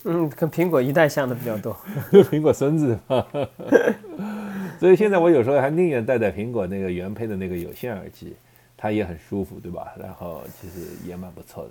[0.05, 1.77] 嗯，跟苹果一代像的比较多，
[2.33, 2.99] 苹果孙子。
[4.81, 8.35] 所以现在我有时候还宁愿戴戴苹果那个原配的那个有线耳机，
[8.75, 9.93] 它也很舒服，对吧？
[10.01, 11.71] 然后其实也蛮不错的。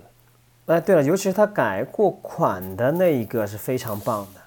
[0.66, 4.40] 哎，对了，尤其是它改过款的那一个是非常棒的。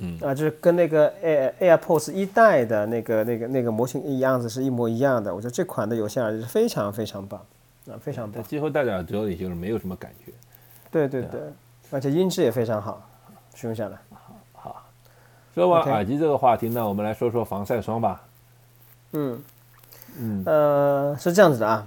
[0.00, 5.34] 嗯啊，就是跟那个 Air AirPods 一代的那个、那个、那个模型一样子是一模一样的。
[5.34, 7.40] 我觉得这款的有线耳机是非常非常棒，
[7.88, 8.40] 啊，非常棒。
[8.44, 10.32] 几乎戴着之后，也就是没有什么感觉。
[10.92, 11.40] 对对对，
[11.90, 13.04] 而且音质也非常好，
[13.56, 13.98] 使用下来。
[14.12, 14.86] 好，好。
[15.52, 18.22] 说完耳机这个话题呢，我们来说说防晒霜吧。
[19.12, 19.42] 嗯
[20.16, 21.84] 嗯，呃，是这样子的啊，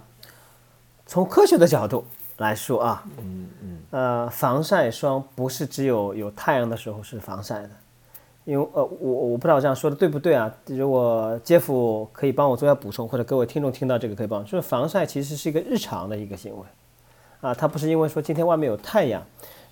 [1.06, 2.06] 从科学的角度
[2.38, 7.69] 来说啊，嗯嗯，呃，防晒霜不是只有有太阳的时候是防晒的。
[8.46, 10.54] 因为呃，我我不知道我这样说的对不对啊？
[10.65, 16.65] 如果杰夫可以帮我做下补充，或者各位听众听到这个可以帮，就是防晒其实是一个日常的一个行为，
[17.39, 19.24] 啊，它不是因为说今天外面有太阳，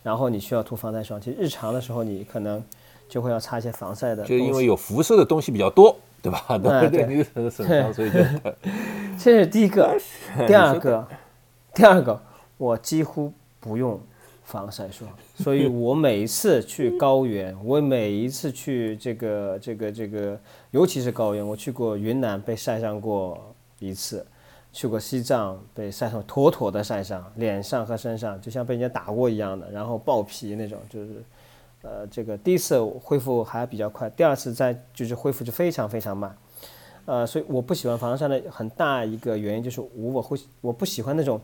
[0.03, 2.63] 然后你需要涂防晒霜，其实日常的时候你可能
[3.09, 4.23] 就会要擦一些防晒的。
[4.23, 6.45] 就因为有辐射的东西比较多，对吧？
[6.57, 8.19] 对对 对，损伤，所以就。
[9.19, 9.97] 这是第一个，
[10.47, 11.05] 第二个，
[11.73, 12.21] 第二个，
[12.61, 13.99] 我几乎不用。
[14.43, 20.37] 防晒霜，所以我每一次去高原，我每一次去这个这个这个，
[20.71, 23.37] 尤其是高原，我去过云南被晒伤过
[23.79, 24.25] 一次，
[24.73, 31.23] 去过西藏被晒伤，妥妥的晒伤，脸上和身上就像被人家打过一样的，然后爆皮那种，就是，
[31.83, 36.35] 呃，这个第一次恢复还比较快，第二次再就是恢复就非常非常慢，
[37.05, 41.39] 呃，所以我不喜欢防晒的很大一个原因就是我我会我不喜欢那种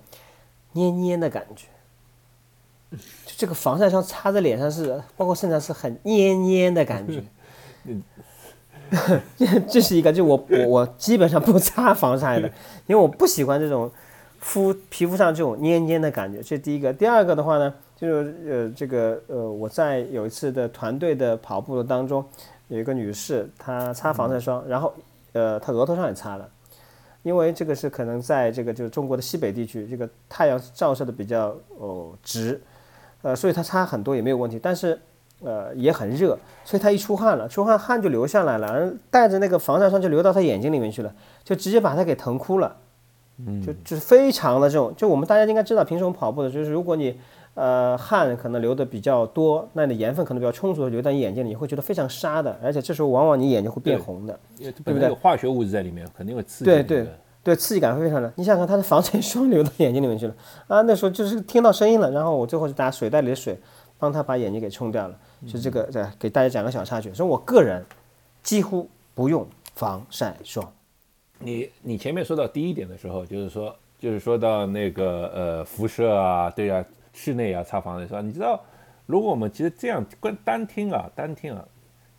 [0.77, 1.67] 黏黏的感觉。
[3.25, 7.23] 就这个防晒霜擦在脸上是，包括身上是很黏黏的感觉。
[7.83, 8.01] 嗯，
[9.67, 12.47] 这是一个，就我我我基本上不擦防晒的，
[12.85, 13.91] 因为我不喜欢这种
[14.39, 16.41] 肤皮肤上这种黏黏的感觉。
[16.41, 22.23] 这第一个，第二个的话呢，就是呃这个呃我在有一次的团队的跑步当中，
[22.69, 24.93] 有一个女士她擦防晒霜，然后
[25.33, 26.49] 呃她额头上也擦了，
[27.27, 32.59] 因为这个是可能在这个就是中国的西北地区，这个太阳照射的比较哦直。
[33.23, 34.97] 呃，所以它差很多也没有问题，但是，
[35.41, 41.11] 呃，也很热，所以他一出汗了，出汗汗就流下来了，然后带着那个防晒霜就流到他眼睛里面去了，
[41.43, 42.77] 就直接把他给疼哭了，
[43.39, 47.19] 嗯，就就是非常的这种，就我们大家应该知道，平时我们跑步的，就是如果你，
[47.57, 55.09] 呃，汗可能流的比较多，那你的盐分可能比较充足，流到你眼睛里，你会觉得非常沙的，而且这时候往往你眼睛会变红的，对不对？
[55.09, 56.65] 有化学物质在里面，肯定会刺激。
[56.65, 57.07] 对对。
[57.43, 58.29] 对，刺激感会非常的。
[58.35, 60.35] 你想想，它的防晒霜流到眼睛里面去了
[60.67, 60.81] 啊！
[60.81, 63.57] 那时候就是听到声音了，然后我最后就打水袋里的水，
[63.97, 65.17] 帮他把眼睛给冲掉了。
[65.47, 67.13] 就这个，对，给大家讲个小插曲。
[67.13, 67.81] 所以我个人
[68.43, 70.69] 几乎不用防晒霜。
[71.39, 76.83] 你你前面说到第一点的时候，就是说，就是说到那个呃辐射啊，对啊，
[77.17, 78.25] 室内啊擦防晒霜。
[78.25, 78.63] 你知道，
[79.07, 81.65] 如果我们其实这样光单听啊，单听啊，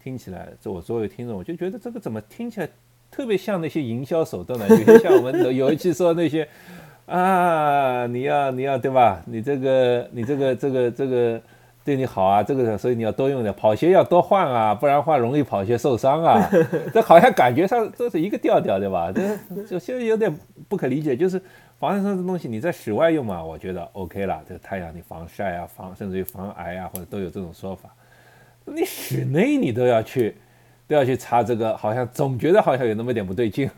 [0.03, 2.69] 听起来，这我作为听众，我就觉得这个怎么听起来？
[3.11, 6.47] 特别像那些营销手段呢，有些像我们有一期说那些
[7.07, 9.23] 啊，你要你要对吧？
[9.25, 11.41] 你这个你这个这个这个
[11.83, 16.51] 对你好啊，这个所以你要多用点，跑鞋要多换啊，不然话容易跑鞋受伤啊。
[16.93, 19.11] 这好像感觉上都是一个调调，对吧？
[19.11, 20.31] 这就现在有点
[20.69, 21.41] 不可理解，就是
[21.79, 27.95] 防晒霜这东西你在室外用嘛，我觉得 OK 了，这个太阳你防晒啊，防甚至于防癌啊，或者都有这种说法。
[28.65, 30.37] 你室内你都要去。
[30.89, 33.71] 都要去擦这个，好像总觉得好像有那么点不对劲。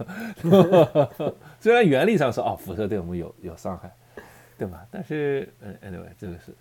[1.59, 3.91] 虽然原理上说哦，辐射对我们有有伤害，
[4.57, 4.87] 对吧？
[4.93, 6.55] 但是嗯，anyway，这个是。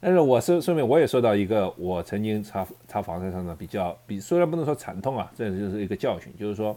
[0.00, 6.76] 但是我是顺便我也说到一个，我曾经擦擦防晒霜的比较比，虽然不能说惨痛啊，这就是一个教训，就是说，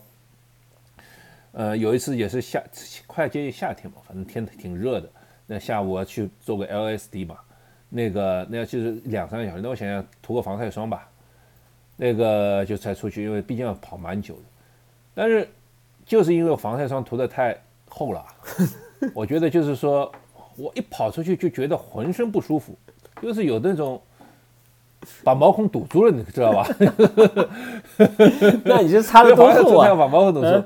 [1.57, 2.61] 呃，有一次也是夏
[3.07, 5.09] 快接近夏天嘛，反正天挺热的。
[5.47, 7.37] 那下午我要去做个 LSD 嘛，
[7.87, 11.09] 那个那就是两三个小时，那我想想涂个防晒霜吧，
[11.95, 14.41] 那个就才出去，因为毕竟要跑蛮久的。
[15.13, 15.47] 但是
[16.05, 18.25] 就是因为防晒霜涂的太厚了，
[19.15, 20.11] 我觉得就是说
[20.57, 22.77] 我一跑出去就觉得浑身不舒服，
[23.21, 24.01] 就是有那种。
[25.23, 26.67] 把毛孔堵住了，你知道吧？
[28.65, 29.95] 那你就擦了多厚啊？
[29.95, 30.63] 把毛孔堵住，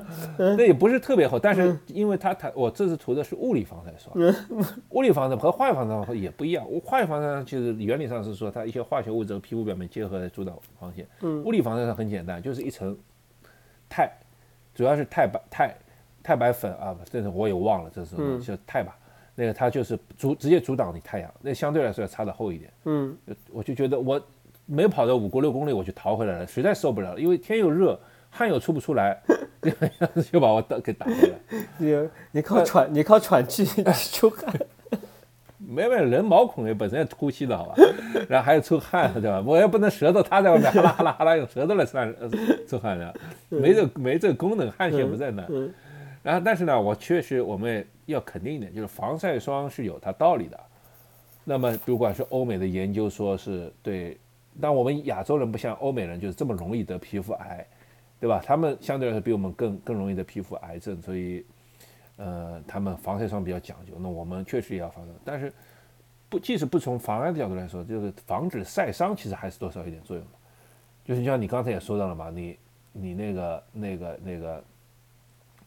[0.56, 4.34] 那也不是特别厚，但是因为它它我这次涂的是物理防晒霜，
[4.90, 6.64] 物理防晒和化学防晒霜也不一样。
[6.84, 11.06] 化学防晒霜就是原理上是说它一些化学物质和皮肤表面结合来阻挡光线。
[11.44, 12.96] 物理防晒霜很简单，就是一层
[13.88, 14.10] 钛，
[14.74, 15.74] 主要是钛白钛
[16.22, 18.96] 钛白粉啊，这是我也忘了，这是叫钛吧。
[19.40, 22.70] 那个它就是阻直接阻挡你太阳，那相对来说要擦的厚一点。
[22.84, 23.16] 嗯，
[23.50, 24.20] 我就觉得我
[24.66, 29.18] 没跑到五公六公里，我就逃回来了，实在受不了了，因为天又热，汗又出不出来，
[30.30, 31.38] 就 把我打给打回来。
[31.78, 33.64] 你你靠喘，你靠喘气
[34.12, 34.54] 出汗。
[35.56, 37.74] 没没，人毛孔也本身要呼吸的好吧，
[38.28, 39.42] 然后还要出汗，对吧？
[39.46, 42.14] 我也不能舌头塌在外面，哈啦哈啦哈啦用舌头来散
[42.68, 43.14] 出汗的，
[43.48, 45.42] 没这没这功能，汗腺不在那。
[46.22, 47.82] 然后但是呢，我确实我们。
[48.10, 50.60] 要肯定一点，就是防晒霜是有它道理的。
[51.42, 54.16] 那么，不管是欧美的研究说是对，
[54.60, 57.66] 但我们亚洲人不像欧美人，就是这么容易得皮肤癌，
[58.20, 58.40] 对吧？
[58.44, 61.44] 他们相对来说比我们更更容易得皮肤癌症，所以，
[62.16, 63.94] 呃，他们防晒霜比较讲究。
[63.98, 65.52] 那我们确实也要防晒，但是
[66.28, 70.32] 不，即使不从防癌的角度来说，就是防止晒伤，其实还是多少有点作用的。
[71.04, 72.58] 就是像你刚才也说到了嘛，你
[72.92, 74.62] 你那个那个那个。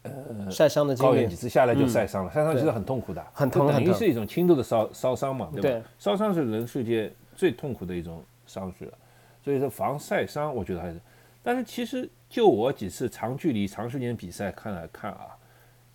[0.04, 5.88] 呃，晒伤的高原几次下来就晒伤了，晒伤其实很痛苦的，很疼，等于是一种轻度的烧烧伤嘛，对吧？
[5.97, 8.93] 烧伤是人世界最痛苦的一种伤势了，
[9.41, 10.99] 所以说防晒伤，我觉得还是。
[11.41, 15.28] 但是其实就我几次长距离、长时间比赛看来看啊，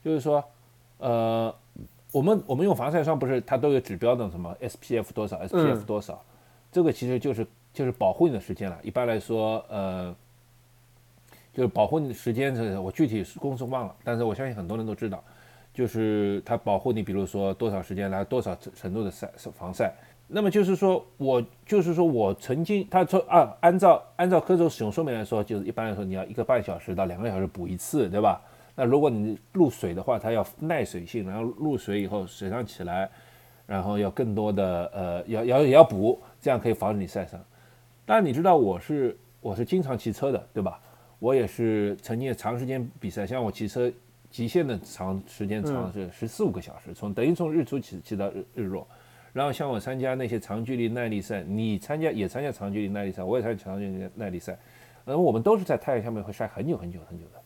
[0.03, 0.43] 就是说，
[0.97, 1.55] 呃，
[2.11, 6.25] 我们我们用防晒霜不是它都有指标的，什么 SPF 多少，SPF 多少，
[6.73, 8.79] 这个其实就是就是保护你的时间了。
[8.83, 10.17] 一般来说，呃。
[11.53, 15.23] 就是保护你时间，这我具体公式忘了，但是我相信很多人都知道，
[15.75, 19.93] 就是它保护你，比如说多少时间来多少程度的晒防晒。
[20.31, 28.41] 那么就是说我就是说我曾经他说啊，按照按照科州使用说明来说，就是一般来说你要一个半小时到两个小时补一次，对吧？
[28.75, 33.11] 那如果你入水的话，它要耐水性，然后入水以后水上起来，
[33.67, 37.41] 然后要更多的呃要要也要补，这样可以防止你晒伤。
[38.05, 40.79] 但你知道我是我是经常骑车的，对吧？
[41.19, 43.91] 我也是曾经长时间比赛，像我骑车
[44.31, 48.87] 极限的长时间长是十四五个小时，从等于从日出骑骑到日日落。
[49.33, 54.59] 然后像我参加那些长距离耐力赛，你参加也参加长距离耐力赛，我也参加长距离耐力赛，
[55.07, 57.43] 嗯，我们都是在太阳下面会晒很久很久很久的。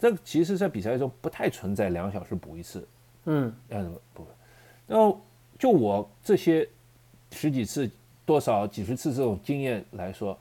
[0.00, 2.86] 这其实，在比赛中不太存在两小时补一次，
[3.26, 4.26] 嗯，嗯不，
[4.86, 5.20] 然后
[5.58, 6.68] 就我这些
[7.30, 7.88] 十几次、
[8.26, 10.36] 多少几十次这种经验来说。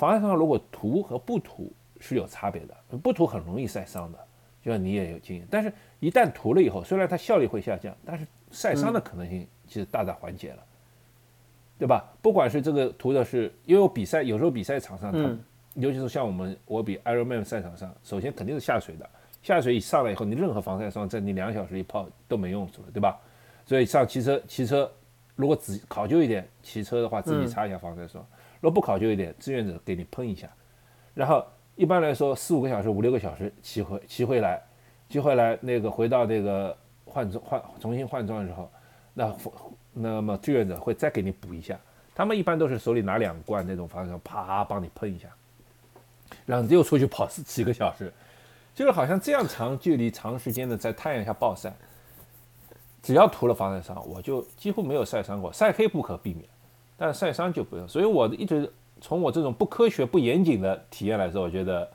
[0.00, 1.70] 防晒霜如果涂和不涂
[2.00, 4.18] 是有差别的，不涂很容易晒伤的，
[4.64, 5.46] 就像你也有经验。
[5.50, 10.64] 但是，一旦涂了以后，虽然它效率会下降，但是晒伤的可能性其实大大缓解了，
[11.78, 12.10] 对吧？
[12.22, 15.36] 不管是这个涂的是，因为我比赛有时候比赛场上，它
[15.74, 19.06] 尤其是像我们我比 Ironman 赛场上，首先肯定是下水的，
[19.42, 23.20] 下水一上来以后，你任何防晒霜在你两小时一泡都没用处了，对吧？
[23.66, 24.90] 所以上骑车，骑车
[25.36, 28.26] 如果只考究一点，骑车的话自己擦一下防晒霜。
[28.60, 30.48] 若不考究一点，志愿者给你喷一下，
[31.14, 31.44] 然后
[31.76, 34.62] 一般来说四五个小时、五六个小时骑回骑回来，
[35.08, 38.70] 骑回来那个回到那个换装换重新换装的时候，
[39.14, 39.36] 那
[39.92, 41.78] 那么志愿者会再给你补一下。
[42.14, 45.28] 他们一般都是手里拿两罐那种防晒霜，啪帮你喷一下，
[46.44, 48.12] 然后又出去跑几个小时，
[48.74, 51.72] 就是好像这样长距离、长时间的在太阳下暴晒，
[53.02, 56.46] 只要涂了防晒霜，我就几乎没有晒伤过，晒黑不可避免。
[57.02, 58.70] 但晒伤就不用，所以我一直
[59.00, 61.90] 从我这种不科学、不严谨的体验来说，我觉得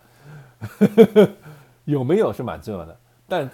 [1.84, 2.98] 有没有是蛮重要的。
[3.28, 3.48] 但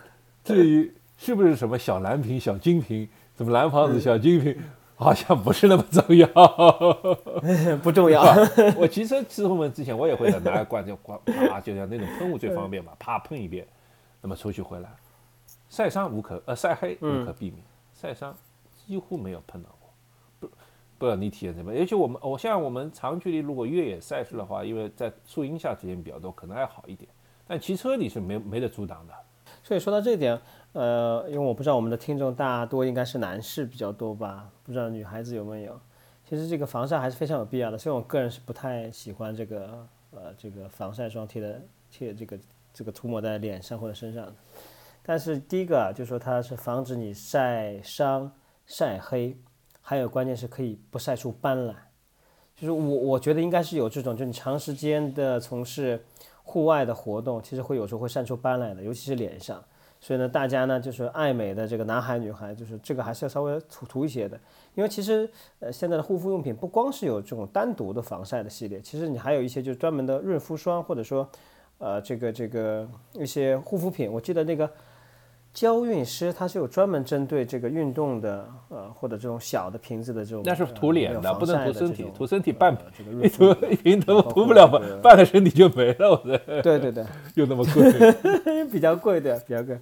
[0.46, 4.58] 至于是不是什么小蓝瓶、小金瓶，什么蓝房子、小金瓶，
[4.96, 6.26] 好像不是那么重要，
[7.84, 8.24] 不重要。
[8.78, 13.68] 我骑车出门之前，我也会拿个罐子罐，啪，就像那种喷雾最方便嘛，啪喷一遍，
[14.22, 14.90] 那么出去回来，
[15.70, 17.62] 晒伤无可呃晒黑无可避免，
[17.94, 18.34] 晒伤
[18.88, 19.68] 几乎没有碰到。
[21.02, 21.80] 不知道你体验怎么样？
[21.80, 27.10] 尤其我们，我像我们长距离如果越野赛事的话，因为在树荫下时间比较多，可能还好一点。
[27.48, 29.14] 但骑车你是没没得阻挡的。
[29.64, 30.40] 所以说到这点，
[30.74, 35.80] 呃，因为我不知道我们的听众大多应该是男士比较多吧，不知道女孩子有没有。
[36.24, 37.78] 其实这个防晒还是非常有必要的。
[37.80, 42.40] 虽然我个人是不太喜欢这个呃这个防晒霜贴的贴这个
[42.72, 44.32] 这个涂抹在脸上或者身上。
[45.04, 48.32] 但是第一个啊，就说它是防止你晒伤、
[48.68, 49.36] 晒黑，
[49.82, 51.76] 还有关键是可以不晒出斑来。
[52.56, 56.04] 就是我我觉得应该是有这种，就你长时间的从事
[56.44, 59.64] 户外的活动，其实会有时候会晒出斑来的，尤其是脸上。
[60.00, 64.40] 所以呢，大家呢就是爱美的这个男孩女孩，就是这个还是要稍微涂涂一些的。
[64.74, 65.30] 因为其实
[65.60, 71.28] 呃现在的护肤用品不光是有这种单独的防晒的系列，其实你还有一些就是专门的润肤霜，或者说
[71.78, 74.12] 呃这个这个一些护肤品。
[74.12, 74.70] 我记得那个
[75.54, 87.06] 娇韵诗它是有专门针对这个运动的呃或者这种小的瓶子的这种，那是涂脸的，的，不能涂身体，涂身体半这个一涂 一瓶头涂不了半半个身体就没了，我的对对对。
[87.36, 88.66] 又那么贵。
[88.72, 89.78] 比较贵的，比较贵，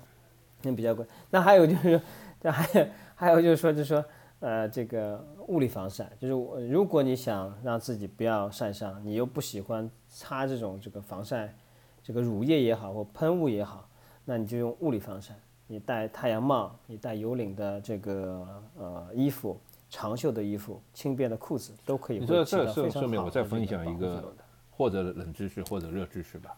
[0.63, 1.05] 那比较贵。
[1.29, 2.01] 那还有就是说，
[2.41, 4.03] 这还有还有就是说，就是说，
[4.39, 11.53] 呃，这个物理防晒，就是我如果你想让自己不要晒伤，你又不喜欢擦这种这个防晒，
[12.01, 13.87] 这个乳液也好或喷雾也好，
[14.25, 15.35] 那你就用物理防晒。
[15.71, 24.33] 你戴太阳帽，你戴有领的这个呃衣服，长袖的衣服，轻便的裤子都可以这顺起到非常顺便我再分享一个
[24.71, 26.57] 或者冷知识或者热知识吧，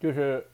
[0.00, 0.44] 就是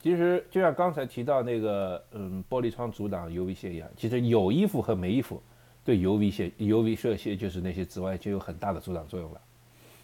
[0.00, 5.42] 其实就像刚才提到那个嗯玻璃窗阻挡 UV 线一样，其实有衣服和没衣服
[5.84, 9.40] 对 UV 线 UV 射线就是那些紫外就有很大的阻挡作用了。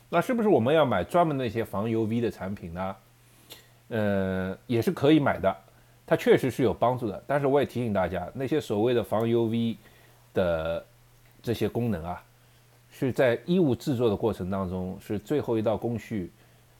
[0.09, 2.97] 那是不是我们要买专门那些防 UV 的产品呢？
[3.91, 5.57] 呃，也是可以买的，
[6.09, 7.23] 它确实是有帮助的。
[7.27, 9.77] 但是我也提醒大家，那些所谓的防 UV
[10.33, 10.85] 的
[11.43, 12.25] 这些功能啊，
[12.91, 16.33] 是在衣物制作的过程当中是最后一道工序，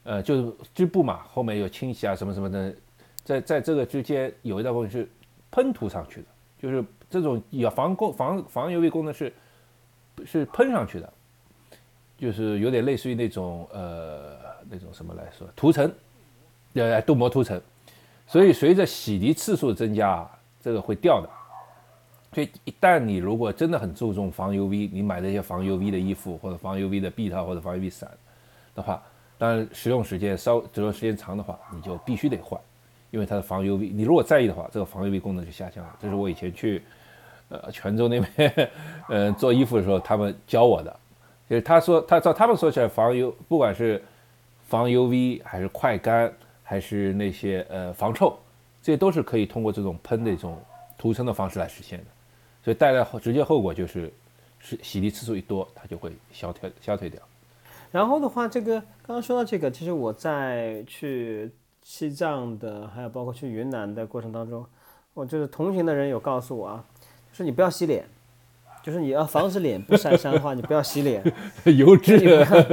[0.05, 2.75] 呃，就是织布嘛，后面有清洗啊什么什么的，
[3.23, 5.09] 在在这个之间有一道工序是
[5.51, 6.27] 喷涂上去的，
[6.59, 9.33] 就是这种有防工防防 UV 功能是
[10.25, 11.13] 是喷上去的，
[12.17, 14.37] 就是有点类似于那种呃
[14.69, 15.93] 那种什么来说涂层，
[16.75, 17.61] 呃镀膜涂层，
[18.29, 20.29] 所以随着洗涤次数增加，
[20.63, 21.29] 这个会掉的。
[22.35, 28.09] 所以一旦你如果真的很注重防 UV，你买那些防 UV 的衣服或者防 UV 的臂套或者防 UV 伞
[28.75, 29.03] 的话，
[29.39, 32.61] 当然使用时间稍使用时间长的话，你就必须得换，
[33.11, 35.97] 因为它的防 UV，你如果在意的话，这个防 UV 功能就下降了。
[36.03, 36.83] 这是我以前去
[37.49, 38.71] 呃泉州那边
[39.09, 40.95] 呃做衣服的时候他们教我的，
[41.49, 44.05] 就是他说他照他们说起来防 U 不管是
[44.67, 46.31] 防 UV 还是快干
[46.69, 48.39] 还是那些呃防臭，
[48.83, 50.61] 这些都是可以通过这种喷的一种
[50.99, 52.05] 涂层的方式来实现的。
[52.63, 54.13] 所以带来后直接后果就是，
[54.59, 57.19] 是洗涤次数一多，它就会消退消退掉。
[57.91, 61.51] 然后的话，这个刚刚说到这个，其实我在去
[61.83, 64.63] 西藏的，还有包括去云南的过程当中，
[65.15, 66.85] 我就是同行的人有告诉我啊，
[67.33, 68.05] 就是你不要洗脸，
[68.83, 71.23] 就是你要防止脸部晒伤的话，你不要洗脸。
[71.65, 72.19] 油脂，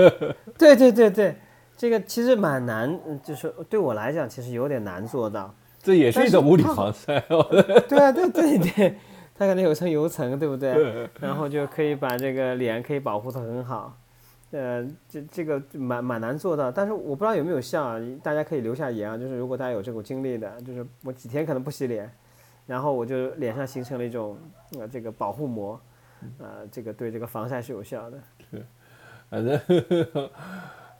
[0.60, 1.36] 对对对对，
[1.78, 5.54] 这个其实蛮难，嗯就是对我来讲，其实有点难做到。
[5.80, 7.20] 这也是一种物理防晒。
[7.88, 8.96] 对啊，对对对，
[9.36, 11.10] 它可能有层油层，对不对？
[11.20, 13.96] 然后就可以把这个脸可以保护的很好。
[14.52, 19.18] 呃，这这个蛮蛮难做到，但是我不知道有没有效啊，大家可以留下言啊。
[19.18, 22.10] 就是如果大家有这种经历的，就是我几天可能不洗脸，
[22.66, 24.38] 然后我就脸上形成了一种
[24.80, 25.80] 呃这个保护膜，
[26.40, 28.18] 呃，这个对这个防晒是有效的。
[29.30, 29.60] 反正，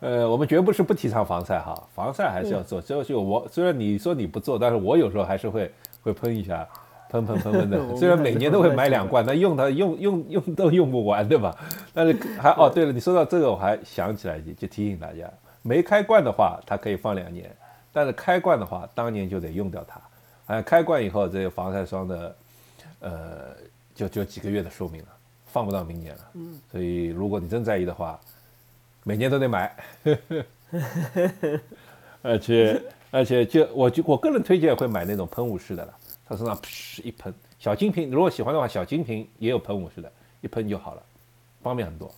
[0.06, 2.80] 呃，我们绝不是不提倡防晒哈，防晒还是要做。
[2.80, 5.72] 就就我虽然你说你不做，但是我有时候还是会
[6.04, 6.68] 会喷一下，
[7.10, 7.80] 喷喷喷喷的。
[7.98, 11.58] 虽然每年都会买两罐，但用它用用用都用不完，对吧？
[11.92, 15.28] 但是还哦，对了，你说到这个，我还想起来，就提醒大家，
[15.64, 17.50] 没开罐的话，它可以放两年，
[17.92, 20.00] 但是开罐的话，当年就得用掉它。
[20.54, 22.36] 哎，开罐以后，这个防晒霜的，
[23.00, 23.56] 呃，
[23.96, 25.08] 就就几个月的寿命了，
[25.48, 26.22] 放不到明年了。
[26.36, 28.20] 嗯，所以如果你真在意的话，
[29.06, 29.74] 每年都得买。
[32.24, 32.82] 而且
[33.12, 35.94] 而且就我就我个人推荐会买那种喷雾式的了，
[36.28, 41.04] 它身上噗一喷，小金瓶如果喜欢的话，小金瓶也有喷雾式的，一喷就好了，
[41.62, 42.12] 方便很多。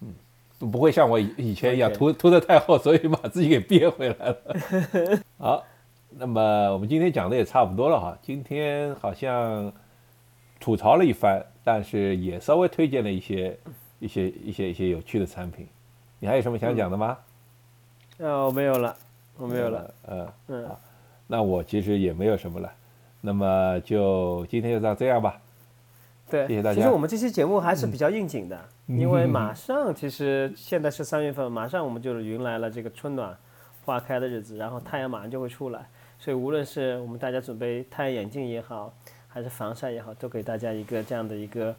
[0.00, 0.14] 嗯，
[0.70, 4.38] 不会像我以以前一样涂涂的太厚，所以把自己给憋回来了。
[5.36, 5.64] 好，
[6.08, 9.72] 那么我们今天讲的也差不多了哈，今天好像
[10.60, 13.58] 吐槽了一番，但是也稍微推荐了一些
[14.02, 15.66] 一些一些一些有趣的产品。
[16.18, 17.16] 你还有什么想讲的吗？
[18.18, 18.96] 呃，我没有了，
[19.36, 19.94] 我没有了。
[20.08, 20.70] 嗯，嗯，
[21.28, 22.72] 那我其实也没有什么了。
[23.20, 25.40] 那么就今天就到这样吧。
[26.28, 33.36] 对，谢谢大家其实我们这期节目还是比较应景的，因为马上其实现在是三月份，马上我们就迎来了这个春暖
[33.84, 35.86] 花开的日子，然后太阳马上就会出来，
[36.18, 38.92] 所以无论是我们大家准备太阳眼镜也好，
[39.28, 41.74] 还是防晒也好，都给大家一个这样的一个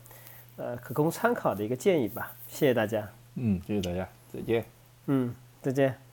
[0.58, 2.36] 呃可供参考的一个建议吧。
[2.47, 4.66] 谢谢大家，嗯，谢谢大家，再见。
[5.08, 6.04] 嗯，再见。